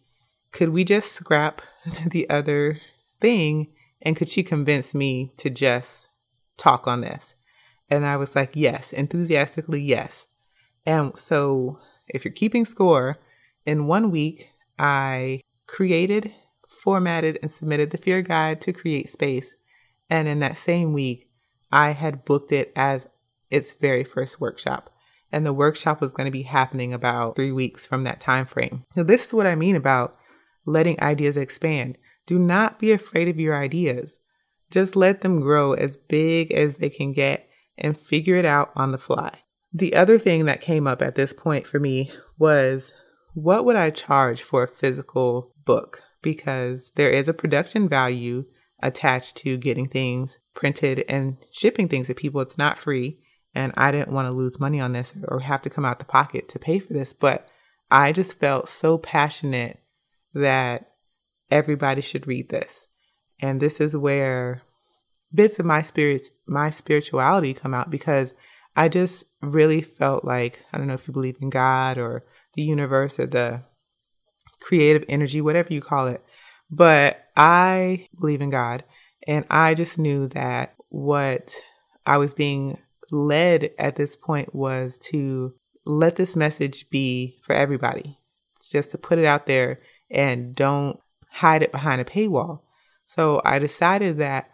could 0.52 0.70
we 0.70 0.84
just 0.84 1.12
scrap 1.12 1.62
the 2.08 2.30
other 2.30 2.80
thing 3.22 3.68
and 4.02 4.16
could 4.16 4.30
she 4.30 4.44
convince 4.44 4.96
me 4.96 5.32
to 5.38 5.50
just 5.50 6.08
talk 6.58 6.88
on 6.88 7.02
this? 7.02 7.36
And 7.90 8.06
I 8.06 8.18
was 8.18 8.36
like, 8.36 8.52
yes, 8.54 8.92
enthusiastically, 8.92 9.82
yes. 9.82 10.28
And 10.86 11.18
so 11.18 11.80
if 12.08 12.24
you're 12.24 12.34
keeping 12.34 12.66
score, 12.66 13.20
in 13.66 13.88
one 13.88 14.10
week, 14.10 14.50
I 14.80 15.42
created, 15.68 16.34
formatted, 16.68 17.38
and 17.42 17.52
submitted 17.52 17.92
the 17.92 17.98
Fear 17.98 18.22
Guide 18.22 18.62
to 18.62 18.74
Create 18.74 19.10
Space. 19.10 19.54
And 20.10 20.28
in 20.28 20.40
that 20.40 20.58
same 20.58 20.94
week, 20.94 21.30
I 21.72 21.92
had 21.92 22.26
booked 22.26 22.52
it 22.52 22.72
as 22.76 23.06
its 23.52 23.74
very 23.74 24.04
first 24.04 24.40
workshop. 24.40 24.90
And 25.32 25.46
the 25.46 25.54
workshop 25.54 26.02
was 26.02 26.12
going 26.12 26.26
to 26.26 26.32
be 26.32 26.44
happening 26.44 26.94
about 26.94 27.36
three 27.36 27.52
weeks 27.52 27.86
from 27.86 28.04
that 28.06 28.20
time 28.20 28.48
frame. 28.48 28.86
So 28.96 29.04
this 29.04 29.28
is 29.28 29.34
what 29.34 29.46
I 29.46 29.54
mean 29.54 29.76
about 29.76 30.16
letting 30.66 31.00
ideas 31.02 31.38
expand. 31.38 31.98
Do 32.26 32.40
not 32.40 32.80
be 32.80 32.92
afraid 32.92 33.28
of 33.28 33.40
your 33.40 33.56
ideas. 33.56 34.18
Just 34.72 34.96
let 34.96 35.22
them 35.22 35.40
grow 35.40 35.74
as 35.74 35.98
big 35.98 36.52
as 36.52 36.76
they 36.78 36.90
can 36.90 37.12
get 37.12 37.50
and 37.78 38.00
figure 38.00 38.36
it 38.36 38.46
out 38.46 38.72
on 38.76 38.92
the 38.92 38.98
fly. 38.98 39.40
The 39.72 39.94
other 39.94 40.18
thing 40.18 40.46
that 40.46 40.62
came 40.62 40.88
up 40.88 41.02
at 41.02 41.16
this 41.16 41.34
point 41.34 41.68
for 41.68 41.80
me 41.80 42.12
was 42.38 42.92
what 43.34 43.66
would 43.66 43.76
I 43.76 43.90
charge 43.90 44.42
for 44.42 44.64
a 44.64 44.68
physical 44.68 45.54
book? 45.66 46.02
Because 46.22 46.92
there 46.96 47.10
is 47.10 47.28
a 47.28 47.34
production 47.34 47.88
value 47.88 48.46
attached 48.82 49.38
to 49.38 49.58
getting 49.58 49.88
things 49.88 50.38
printed 50.54 51.04
and 51.08 51.38
shipping 51.52 51.88
things 51.88 52.08
to 52.08 52.14
people. 52.14 52.42
It's 52.42 52.58
not 52.58 52.78
free. 52.78 53.20
And 53.56 53.74
I 53.76 53.92
didn't 53.92 54.12
want 54.12 54.28
to 54.28 54.32
lose 54.32 54.60
money 54.60 54.80
on 54.80 54.94
this 54.94 55.14
or 55.28 55.40
have 55.40 55.62
to 55.64 55.70
come 55.70 55.86
out 55.86 56.00
the 56.00 56.06
pocket 56.06 56.48
to 56.50 56.60
pay 56.60 56.80
for 56.80 56.94
this. 56.94 57.14
But 57.14 57.48
I 57.90 58.12
just 58.12 58.40
felt 58.40 58.70
so 58.70 58.98
passionate 58.98 59.80
that 60.34 60.92
everybody 61.50 62.02
should 62.02 62.28
read 62.28 62.50
this. 62.50 62.88
And 63.42 63.60
this 63.60 63.80
is 63.80 63.98
where 63.98 64.62
bits 65.34 65.60
of 65.60 65.66
my 65.66 65.82
spirits, 65.82 66.32
my 66.46 66.70
spirituality 66.70 67.54
come 67.54 67.74
out 67.74 67.90
because 67.90 68.34
I 68.76 68.88
just 68.88 69.26
really 69.42 69.82
felt 69.82 70.24
like, 70.24 70.60
I 70.72 70.78
don't 70.78 70.88
know 70.88 70.94
if 70.94 71.08
you 71.08 71.14
believe 71.14 71.38
in 71.42 71.50
God 71.50 71.98
or 71.98 72.24
the 72.54 72.64
universe 72.64 73.20
or 73.20 73.26
the 73.26 73.64
creative 74.60 75.06
energy, 75.08 75.42
whatever 75.42 75.74
you 75.74 75.82
call 75.82 76.08
it. 76.08 76.24
But 76.70 77.26
I 77.36 78.08
believe 78.20 78.42
in 78.42 78.50
God. 78.50 78.84
And 79.28 79.46
I 79.50 79.74
just 79.74 79.98
knew 79.98 80.28
that 80.30 80.76
what 80.90 81.56
I 82.06 82.18
was 82.18 82.34
being 82.34 82.80
led 83.12 83.72
at 83.78 83.96
this 83.96 84.16
point 84.16 84.54
was 84.54 84.98
to 84.98 85.54
let 85.86 86.16
this 86.16 86.36
message 86.36 86.90
be 86.90 87.40
for 87.44 87.54
everybody. 87.54 88.20
It's 88.58 88.70
just 88.70 88.92
to 88.92 88.98
put 88.98 89.20
it 89.20 89.26
out 89.26 89.46
there 89.46 89.80
and 90.10 90.56
don't 90.56 91.00
hide 91.32 91.64
it 91.64 91.72
behind 91.72 92.02
a 92.02 92.06
paywall. 92.06 92.62
So 93.06 93.42
I 93.44 93.60
decided 93.60 94.18
that 94.18 94.50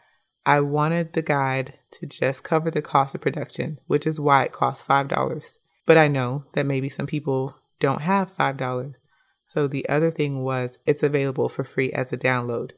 I 0.46 0.62
wanted 0.62 1.14
the 1.14 1.22
guide 1.22 1.74
to 1.92 2.06
just 2.06 2.44
cover 2.44 2.70
the 2.70 2.82
cost 2.82 3.16
of 3.16 3.22
production, 3.22 3.80
which 3.88 4.06
is 4.06 4.20
why 4.20 4.44
it 4.44 4.52
costs 4.52 4.86
$5. 4.88 5.58
But 5.86 5.98
I 5.98 6.08
know 6.08 6.46
that 6.54 6.66
maybe 6.66 6.90
some 6.90 7.08
people 7.08 7.56
don't 7.80 8.02
have 8.02 8.36
$5. 8.36 9.00
So 9.48 9.68
the 9.68 9.88
other 9.88 10.12
thing 10.12 10.44
was 10.44 10.78
it's 10.86 11.04
available 11.04 11.50
for 11.50 11.64
free 11.64 11.92
as 11.92 12.12
a 12.12 12.18
download. 12.18 12.72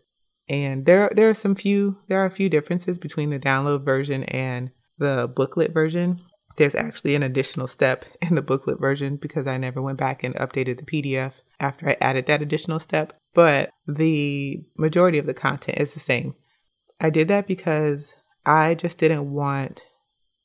And 0.49 0.85
there 0.85 1.09
there 1.13 1.29
are 1.29 1.33
some 1.33 1.55
few 1.55 1.97
there 2.07 2.21
are 2.21 2.25
a 2.25 2.31
few 2.31 2.49
differences 2.49 2.97
between 2.97 3.29
the 3.29 3.39
download 3.39 3.83
version 3.83 4.23
and 4.25 4.71
the 4.97 5.31
booklet 5.33 5.73
version. 5.73 6.21
There's 6.55 6.75
actually 6.75 7.15
an 7.15 7.23
additional 7.23 7.67
step 7.67 8.05
in 8.21 8.35
the 8.35 8.41
booklet 8.41 8.79
version 8.79 9.17
because 9.17 9.47
I 9.47 9.57
never 9.57 9.81
went 9.81 9.97
back 9.97 10.23
and 10.23 10.35
updated 10.35 10.77
the 10.77 10.85
PDF 10.85 11.33
after 11.59 11.89
I 11.89 11.97
added 11.99 12.27
that 12.27 12.41
additional 12.41 12.79
step, 12.79 13.13
but 13.33 13.71
the 13.87 14.63
majority 14.77 15.17
of 15.17 15.25
the 15.25 15.33
content 15.33 15.79
is 15.79 15.93
the 15.93 15.99
same. 15.99 16.35
I 16.99 17.09
did 17.09 17.27
that 17.29 17.47
because 17.47 18.13
I 18.45 18.75
just 18.75 18.97
didn't 18.99 19.31
want 19.31 19.83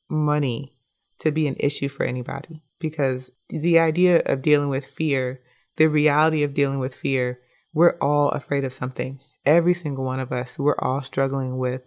money 0.09 0.75
to 1.19 1.31
be 1.31 1.47
an 1.47 1.55
issue 1.59 1.87
for 1.87 2.03
anybody 2.05 2.63
because 2.83 3.31
the 3.49 3.79
idea 3.79 4.21
of 4.25 4.41
dealing 4.41 4.67
with 4.67 4.85
fear, 4.85 5.41
the 5.77 5.87
reality 5.87 6.43
of 6.43 6.53
dealing 6.53 6.79
with 6.79 6.93
fear, 6.93 7.39
we're 7.73 7.97
all 8.01 8.29
afraid 8.29 8.65
of 8.65 8.73
something. 8.73 9.21
Every 9.45 9.73
single 9.73 10.03
one 10.03 10.19
of 10.19 10.33
us, 10.33 10.59
we're 10.59 10.77
all 10.77 11.01
struggling 11.01 11.57
with 11.57 11.81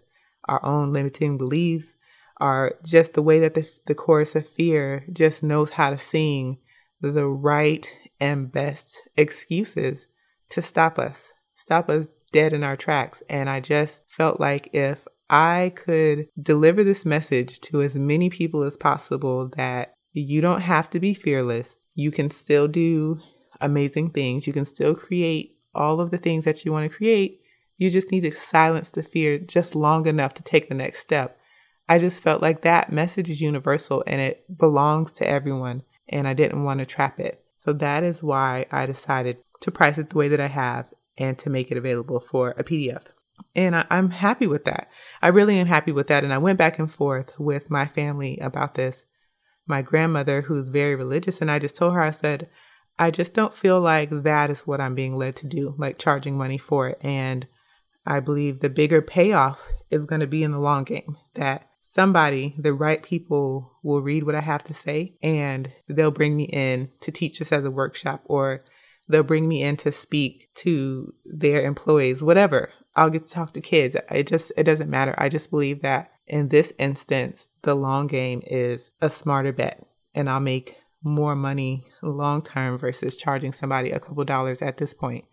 our 0.48 0.64
own 0.64 0.94
limiting 0.94 1.36
beliefs, 1.36 1.94
or 2.40 2.76
just 2.84 3.12
the 3.12 3.22
way 3.22 3.38
that 3.40 3.52
the, 3.52 3.68
the 3.86 3.94
chorus 3.94 4.34
of 4.34 4.48
fear 4.48 5.04
just 5.12 5.42
knows 5.42 5.70
how 5.70 5.90
to 5.90 5.98
sing 5.98 6.58
the 7.02 7.26
right 7.26 7.94
and 8.18 8.50
best 8.50 8.96
excuses 9.16 10.06
to 10.48 10.62
stop 10.62 10.98
us, 10.98 11.30
stop 11.54 11.90
us 11.90 12.06
dead 12.32 12.54
in 12.54 12.64
our 12.64 12.76
tracks. 12.76 13.22
And 13.28 13.50
I 13.50 13.60
just 13.60 14.00
felt 14.08 14.40
like 14.40 14.70
if 14.72 15.06
I 15.28 15.72
could 15.74 16.28
deliver 16.40 16.82
this 16.82 17.04
message 17.04 17.60
to 17.62 17.82
as 17.82 17.96
many 17.96 18.30
people 18.30 18.62
as 18.62 18.78
possible 18.78 19.50
that 19.56 19.95
you 20.20 20.40
don't 20.40 20.62
have 20.62 20.88
to 20.90 21.00
be 21.00 21.14
fearless, 21.14 21.78
you 21.94 22.10
can 22.10 22.30
still 22.30 22.68
do 22.68 23.20
amazing 23.60 24.10
things, 24.10 24.46
you 24.46 24.52
can 24.52 24.64
still 24.64 24.94
create 24.94 25.58
all 25.74 26.00
of 26.00 26.10
the 26.10 26.18
things 26.18 26.44
that 26.44 26.64
you 26.64 26.72
want 26.72 26.90
to 26.90 26.96
create. 26.96 27.40
You 27.76 27.90
just 27.90 28.10
need 28.10 28.22
to 28.22 28.34
silence 28.34 28.88
the 28.88 29.02
fear 29.02 29.38
just 29.38 29.74
long 29.74 30.06
enough 30.06 30.32
to 30.34 30.42
take 30.42 30.68
the 30.68 30.74
next 30.74 31.00
step. 31.00 31.38
I 31.88 31.98
just 31.98 32.22
felt 32.22 32.42
like 32.42 32.62
that 32.62 32.90
message 32.90 33.30
is 33.30 33.40
universal 33.40 34.02
and 34.06 34.20
it 34.20 34.58
belongs 34.58 35.12
to 35.12 35.28
everyone, 35.28 35.82
and 36.08 36.26
I 36.26 36.32
didn't 36.32 36.64
want 36.64 36.80
to 36.80 36.86
trap 36.86 37.20
it. 37.20 37.44
So 37.58 37.72
that 37.74 38.02
is 38.02 38.22
why 38.22 38.66
I 38.72 38.86
decided 38.86 39.38
to 39.60 39.70
price 39.70 39.98
it 39.98 40.10
the 40.10 40.18
way 40.18 40.28
that 40.28 40.40
I 40.40 40.48
have 40.48 40.86
and 41.18 41.38
to 41.38 41.50
make 41.50 41.70
it 41.70 41.76
available 41.76 42.20
for 42.20 42.50
a 42.50 42.64
PDF. 42.64 43.02
And 43.54 43.76
I, 43.76 43.86
am 43.90 44.10
happy 44.10 44.46
with 44.46 44.64
that. 44.64 44.88
I 45.22 45.28
really 45.28 45.58
am 45.58 45.66
happy 45.66 45.92
with 45.92 46.08
that. 46.08 46.24
And 46.24 46.32
I 46.32 46.38
went 46.38 46.58
back 46.58 46.78
and 46.78 46.92
forth 46.92 47.38
with 47.38 47.70
my 47.70 47.86
family 47.86 48.38
about 48.38 48.74
this. 48.74 49.04
My 49.66 49.82
grandmother, 49.82 50.42
who's 50.42 50.68
very 50.68 50.94
religious, 50.94 51.40
and 51.40 51.50
I 51.50 51.58
just 51.58 51.76
told 51.76 51.94
her, 51.94 52.00
I 52.00 52.12
said, 52.12 52.48
I 52.98 53.10
just 53.10 53.34
don't 53.34 53.54
feel 53.54 53.80
like 53.80 54.10
that 54.10 54.50
is 54.50 54.66
what 54.66 54.80
I'm 54.80 54.94
being 54.94 55.16
led 55.16 55.36
to 55.36 55.46
do, 55.46 55.74
like 55.76 55.98
charging 55.98 56.38
money 56.38 56.58
for 56.58 56.88
it. 56.88 56.98
And 57.02 57.46
I 58.06 58.20
believe 58.20 58.60
the 58.60 58.70
bigger 58.70 59.02
payoff 59.02 59.58
is 59.90 60.06
going 60.06 60.20
to 60.20 60.26
be 60.26 60.42
in 60.42 60.52
the 60.52 60.60
long 60.60 60.84
game 60.84 61.16
that 61.34 61.68
somebody, 61.82 62.54
the 62.56 62.72
right 62.72 63.02
people, 63.02 63.78
will 63.82 64.00
read 64.00 64.22
what 64.22 64.34
I 64.34 64.40
have 64.40 64.64
to 64.64 64.74
say 64.74 65.16
and 65.22 65.72
they'll 65.88 66.10
bring 66.10 66.36
me 66.36 66.44
in 66.44 66.90
to 67.00 67.10
teach 67.10 67.38
this 67.38 67.52
as 67.52 67.64
a 67.64 67.70
workshop 67.70 68.22
or 68.24 68.64
they'll 69.08 69.22
bring 69.22 69.48
me 69.48 69.62
in 69.62 69.76
to 69.78 69.92
speak 69.92 70.48
to 70.56 71.12
their 71.24 71.64
employees, 71.64 72.22
whatever. 72.22 72.70
I'll 72.94 73.10
get 73.10 73.26
to 73.26 73.32
talk 73.32 73.52
to 73.52 73.60
kids. 73.60 73.96
It 74.10 74.26
just, 74.26 74.52
it 74.56 74.64
doesn't 74.64 74.88
matter. 74.88 75.14
I 75.18 75.28
just 75.28 75.50
believe 75.50 75.82
that 75.82 76.12
in 76.26 76.48
this 76.48 76.72
instance, 76.78 77.46
the 77.66 77.74
long 77.74 78.06
game 78.06 78.42
is 78.46 78.90
a 79.02 79.10
smarter 79.10 79.52
bet 79.52 79.84
and 80.14 80.30
I'll 80.30 80.40
make 80.40 80.76
more 81.02 81.34
money 81.34 81.84
long 82.00 82.40
term 82.40 82.78
versus 82.78 83.16
charging 83.16 83.52
somebody 83.52 83.90
a 83.90 84.00
couple 84.00 84.24
dollars 84.24 84.62
at 84.62 84.76
this 84.78 84.94
point. 84.94 85.24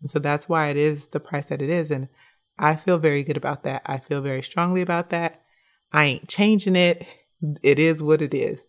And 0.00 0.10
so 0.10 0.20
that's 0.20 0.48
why 0.48 0.68
it 0.68 0.76
is 0.76 1.08
the 1.08 1.20
price 1.20 1.46
that 1.46 1.60
it 1.60 1.68
is. 1.68 1.90
And 1.90 2.08
I 2.58 2.76
feel 2.76 2.96
very 2.96 3.24
good 3.24 3.36
about 3.36 3.64
that. 3.64 3.82
I 3.84 3.98
feel 3.98 4.20
very 4.20 4.40
strongly 4.40 4.80
about 4.80 5.10
that. 5.10 5.42
I 5.92 6.04
ain't 6.04 6.28
changing 6.28 6.76
it. 6.76 7.04
It 7.62 7.80
is 7.80 8.02
what 8.02 8.22
it 8.22 8.32
is. 8.32 8.60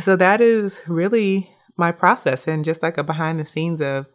So 0.00 0.16
that 0.16 0.40
is 0.40 0.80
really 0.88 1.48
my 1.76 1.92
process 1.92 2.48
and 2.48 2.64
just 2.64 2.82
like 2.82 2.98
a 2.98 3.04
behind 3.04 3.38
the 3.38 3.46
scenes 3.46 3.80
of 3.80 4.06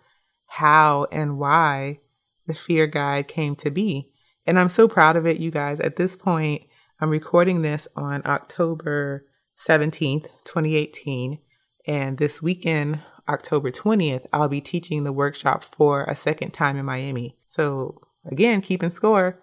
how 0.48 1.08
and 1.14 1.40
why 1.40 2.00
the 2.46 2.54
fear 2.54 2.88
guide 2.88 3.30
came 3.30 3.56
to 3.56 3.72
be. 3.72 4.12
And 4.46 4.60
I'm 4.60 4.70
so 4.70 4.90
proud 4.90 5.16
of 5.16 5.26
it, 5.26 5.38
you 5.38 5.50
guys. 5.50 5.80
At 5.80 5.96
this 5.96 6.18
point, 6.18 6.64
I'm 7.02 7.12
recording 7.12 7.62
this 7.62 7.88
on 7.96 8.22
October 8.26 9.26
17th, 9.58 10.26
2018. 10.44 11.40
And 11.88 12.18
this 12.18 12.42
weekend, 12.42 13.00
October 13.30 13.72
20th, 13.72 14.26
I'll 14.34 14.50
be 14.50 14.60
teaching 14.60 15.06
the 15.06 15.14
workshop 15.14 15.64
for 15.64 16.04
a 16.04 16.16
second 16.16 16.52
time 16.52 16.76
in 16.76 16.86
Miami. 16.86 17.38
So, 17.48 18.02
again, 18.26 18.60
keeping 18.60 18.90
score. 18.90 19.42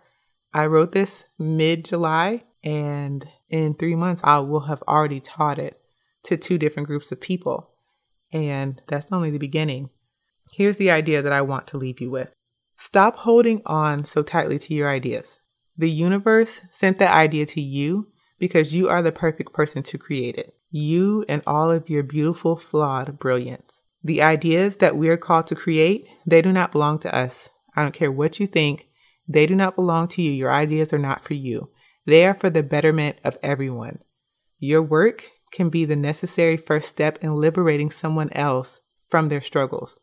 I 0.53 0.67
wrote 0.67 0.93
this 0.93 1.25
mid 1.39 1.87
July, 1.87 2.45
and 2.63 3.27
in 3.49 3.73
three 3.73 3.97
months, 3.97 4.21
I 4.23 4.41
will 4.41 4.67
have 4.67 4.83
already 4.87 5.21
taught 5.21 5.59
it 5.59 5.81
to 6.25 6.37
two 6.37 6.59
different 6.59 6.89
groups 6.89 7.11
of 7.11 7.23
people. 7.23 7.71
And 8.31 8.83
that's 8.87 9.11
only 9.11 9.31
the 9.31 9.39
beginning. 9.39 9.89
Here's 10.53 10.77
the 10.77 10.91
idea 10.91 11.23
that 11.23 11.33
I 11.33 11.41
want 11.41 11.67
to 11.69 11.79
leave 11.79 12.03
you 12.03 12.11
with 12.11 12.35
stop 12.77 13.17
holding 13.17 13.63
on 13.65 14.05
so 14.05 14.23
tightly 14.23 14.59
to 14.59 14.75
your 14.75 14.91
ideas. 14.91 15.41
The 15.79 15.91
universe 15.91 16.63
sent 16.73 16.99
that 16.99 17.15
idea 17.15 17.47
to 17.47 17.61
you 17.61 18.09
because 18.39 18.75
you 18.75 18.89
are 18.89 19.03
the 19.03 19.13
perfect 19.13 19.53
person 19.53 19.83
to 19.85 19.99
create 19.99 20.37
it. 20.37 20.55
You 20.71 21.25
and 21.29 21.43
all 21.47 21.71
of 21.71 21.91
your 21.91 22.03
beautiful, 22.03 22.57
flawed 22.57 23.19
brilliance. 23.19 23.83
The 24.03 24.23
ideas 24.23 24.77
that 24.77 24.97
we 24.97 25.09
are 25.09 25.17
called 25.17 25.47
to 25.49 25.55
create, 25.55 26.07
they 26.27 26.43
do 26.43 26.53
not 26.53 26.73
belong 26.73 26.99
to 27.01 27.15
us. 27.15 27.51
I 27.75 27.83
don't 27.83 27.95
care 27.95 28.13
what 28.13 28.41
you 28.41 28.47
think. 28.47 28.89
They 29.29 29.47
do 29.47 29.55
not 29.55 29.77
belong 29.77 30.09
to 30.09 30.23
you. 30.23 30.31
Your 30.31 30.53
ideas 30.53 30.93
are 30.93 30.99
not 30.99 31.25
for 31.25 31.35
you. 31.35 31.71
They 32.07 32.25
are 32.25 32.35
for 32.35 32.49
the 32.49 32.63
betterment 32.63 33.19
of 33.25 33.37
everyone. 33.43 33.99
Your 34.59 34.83
work 34.83 35.31
can 35.51 35.69
be 35.69 35.85
the 35.85 35.97
necessary 35.97 36.57
first 36.57 36.89
step 36.89 37.19
in 37.21 37.35
liberating 37.35 37.91
someone 37.91 38.33
else 38.33 38.81
from 39.09 39.29
their 39.29 39.41
struggles. 39.41 39.99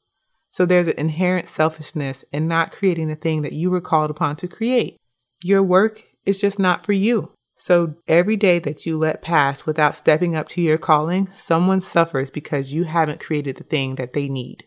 So 0.51 0.65
there's 0.65 0.87
an 0.87 0.99
inherent 0.99 1.47
selfishness 1.47 2.23
in 2.31 2.47
not 2.47 2.71
creating 2.71 3.07
the 3.07 3.15
thing 3.15 3.41
that 3.41 3.53
you 3.53 3.71
were 3.71 3.81
called 3.81 4.11
upon 4.11 4.35
to 4.37 4.47
create. 4.47 4.97
Your 5.43 5.61
work 5.61 6.03
is 6.25 6.41
just 6.41 6.57
not 6.57 6.85
for 6.85 6.93
you. 6.93 7.33
So 7.57 7.95
every 8.07 8.35
day 8.35 8.59
that 8.59 8.85
you 8.85 8.97
let 8.97 9.21
pass 9.21 9.65
without 9.65 9.95
stepping 9.95 10.35
up 10.35 10.47
to 10.49 10.61
your 10.61 10.77
calling, 10.77 11.29
someone 11.35 11.81
suffers 11.81 12.29
because 12.29 12.73
you 12.73 12.85
haven't 12.85 13.19
created 13.19 13.57
the 13.57 13.63
thing 13.63 13.95
that 13.95 14.13
they 14.13 14.27
need. 14.27 14.65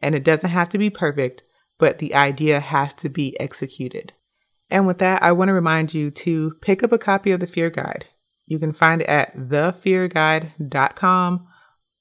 And 0.00 0.14
it 0.14 0.24
doesn't 0.24 0.50
have 0.50 0.68
to 0.70 0.78
be 0.78 0.90
perfect, 0.90 1.42
but 1.78 1.98
the 1.98 2.14
idea 2.14 2.60
has 2.60 2.94
to 2.94 3.08
be 3.08 3.38
executed. 3.40 4.12
And 4.70 4.86
with 4.86 4.98
that, 4.98 5.22
I 5.22 5.32
want 5.32 5.48
to 5.48 5.54
remind 5.54 5.94
you 5.94 6.10
to 6.10 6.54
pick 6.60 6.82
up 6.82 6.92
a 6.92 6.98
copy 6.98 7.30
of 7.30 7.40
the 7.40 7.46
Fear 7.46 7.70
Guide. 7.70 8.06
You 8.46 8.58
can 8.58 8.72
find 8.72 9.02
it 9.02 9.08
at 9.08 9.36
thefearguide.com, 9.36 11.46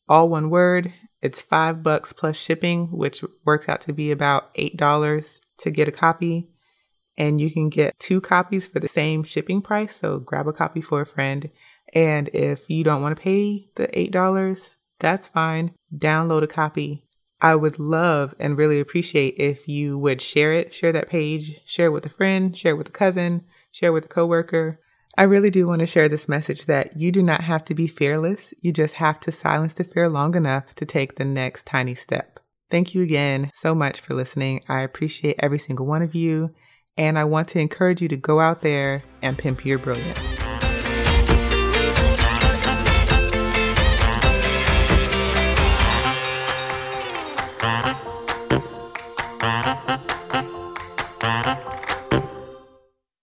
all 0.07 0.29
one 0.29 0.49
word. 0.49 0.93
It's 1.21 1.41
five 1.41 1.83
bucks 1.83 2.13
plus 2.13 2.37
shipping, 2.37 2.87
which 2.91 3.23
works 3.45 3.67
out 3.67 3.81
to 3.81 3.93
be 3.93 4.11
about 4.11 4.53
$8 4.55 5.39
to 5.59 5.71
get 5.71 5.87
a 5.87 5.91
copy. 5.91 6.51
And 7.17 7.39
you 7.39 7.51
can 7.51 7.69
get 7.69 7.97
two 7.99 8.19
copies 8.21 8.67
for 8.67 8.79
the 8.79 8.89
same 8.89 9.23
shipping 9.23 9.61
price. 9.61 9.95
So 9.95 10.19
grab 10.19 10.47
a 10.47 10.53
copy 10.53 10.81
for 10.81 11.01
a 11.01 11.05
friend. 11.05 11.49
And 11.93 12.29
if 12.33 12.69
you 12.69 12.83
don't 12.83 13.01
want 13.01 13.15
to 13.15 13.21
pay 13.21 13.69
the 13.75 13.87
$8, 13.87 14.71
that's 14.99 15.27
fine. 15.27 15.73
Download 15.95 16.43
a 16.43 16.47
copy. 16.47 17.05
I 17.41 17.55
would 17.55 17.79
love 17.79 18.33
and 18.39 18.57
really 18.57 18.79
appreciate 18.79 19.35
if 19.37 19.67
you 19.67 19.97
would 19.97 20.21
share 20.21 20.53
it, 20.53 20.73
share 20.73 20.91
that 20.93 21.09
page, 21.09 21.61
share 21.65 21.87
it 21.87 21.91
with 21.91 22.05
a 22.05 22.09
friend, 22.09 22.55
share 22.55 22.73
it 22.73 22.77
with 22.77 22.89
a 22.89 22.91
cousin, 22.91 23.43
share 23.71 23.89
it 23.89 23.93
with 23.93 24.05
a 24.05 24.09
coworker. 24.09 24.79
I 25.17 25.23
really 25.23 25.49
do 25.49 25.67
want 25.67 25.79
to 25.79 25.85
share 25.85 26.09
this 26.09 26.27
message 26.27 26.65
that 26.65 26.97
you 26.99 27.11
do 27.11 27.23
not 27.23 27.41
have 27.41 27.63
to 27.65 27.75
be 27.75 27.87
fearless. 27.87 28.53
You 28.61 28.73
just 28.73 28.95
have 28.95 29.19
to 29.21 29.31
silence 29.31 29.73
the 29.73 29.83
fear 29.83 30.09
long 30.09 30.35
enough 30.35 30.75
to 30.75 30.85
take 30.85 31.15
the 31.15 31.25
next 31.25 31.65
tiny 31.65 31.95
step. 31.95 32.39
Thank 32.69 32.93
you 32.95 33.01
again 33.01 33.51
so 33.53 33.75
much 33.75 34.01
for 34.01 34.13
listening. 34.13 34.63
I 34.67 34.81
appreciate 34.81 35.35
every 35.39 35.59
single 35.59 35.85
one 35.85 36.01
of 36.01 36.15
you. 36.15 36.53
And 36.97 37.19
I 37.19 37.25
want 37.25 37.49
to 37.49 37.59
encourage 37.59 38.01
you 38.01 38.07
to 38.07 38.17
go 38.17 38.39
out 38.39 38.61
there 38.61 39.03
and 39.21 39.37
pimp 39.37 39.65
your 39.65 39.77
brilliance. 39.77 40.44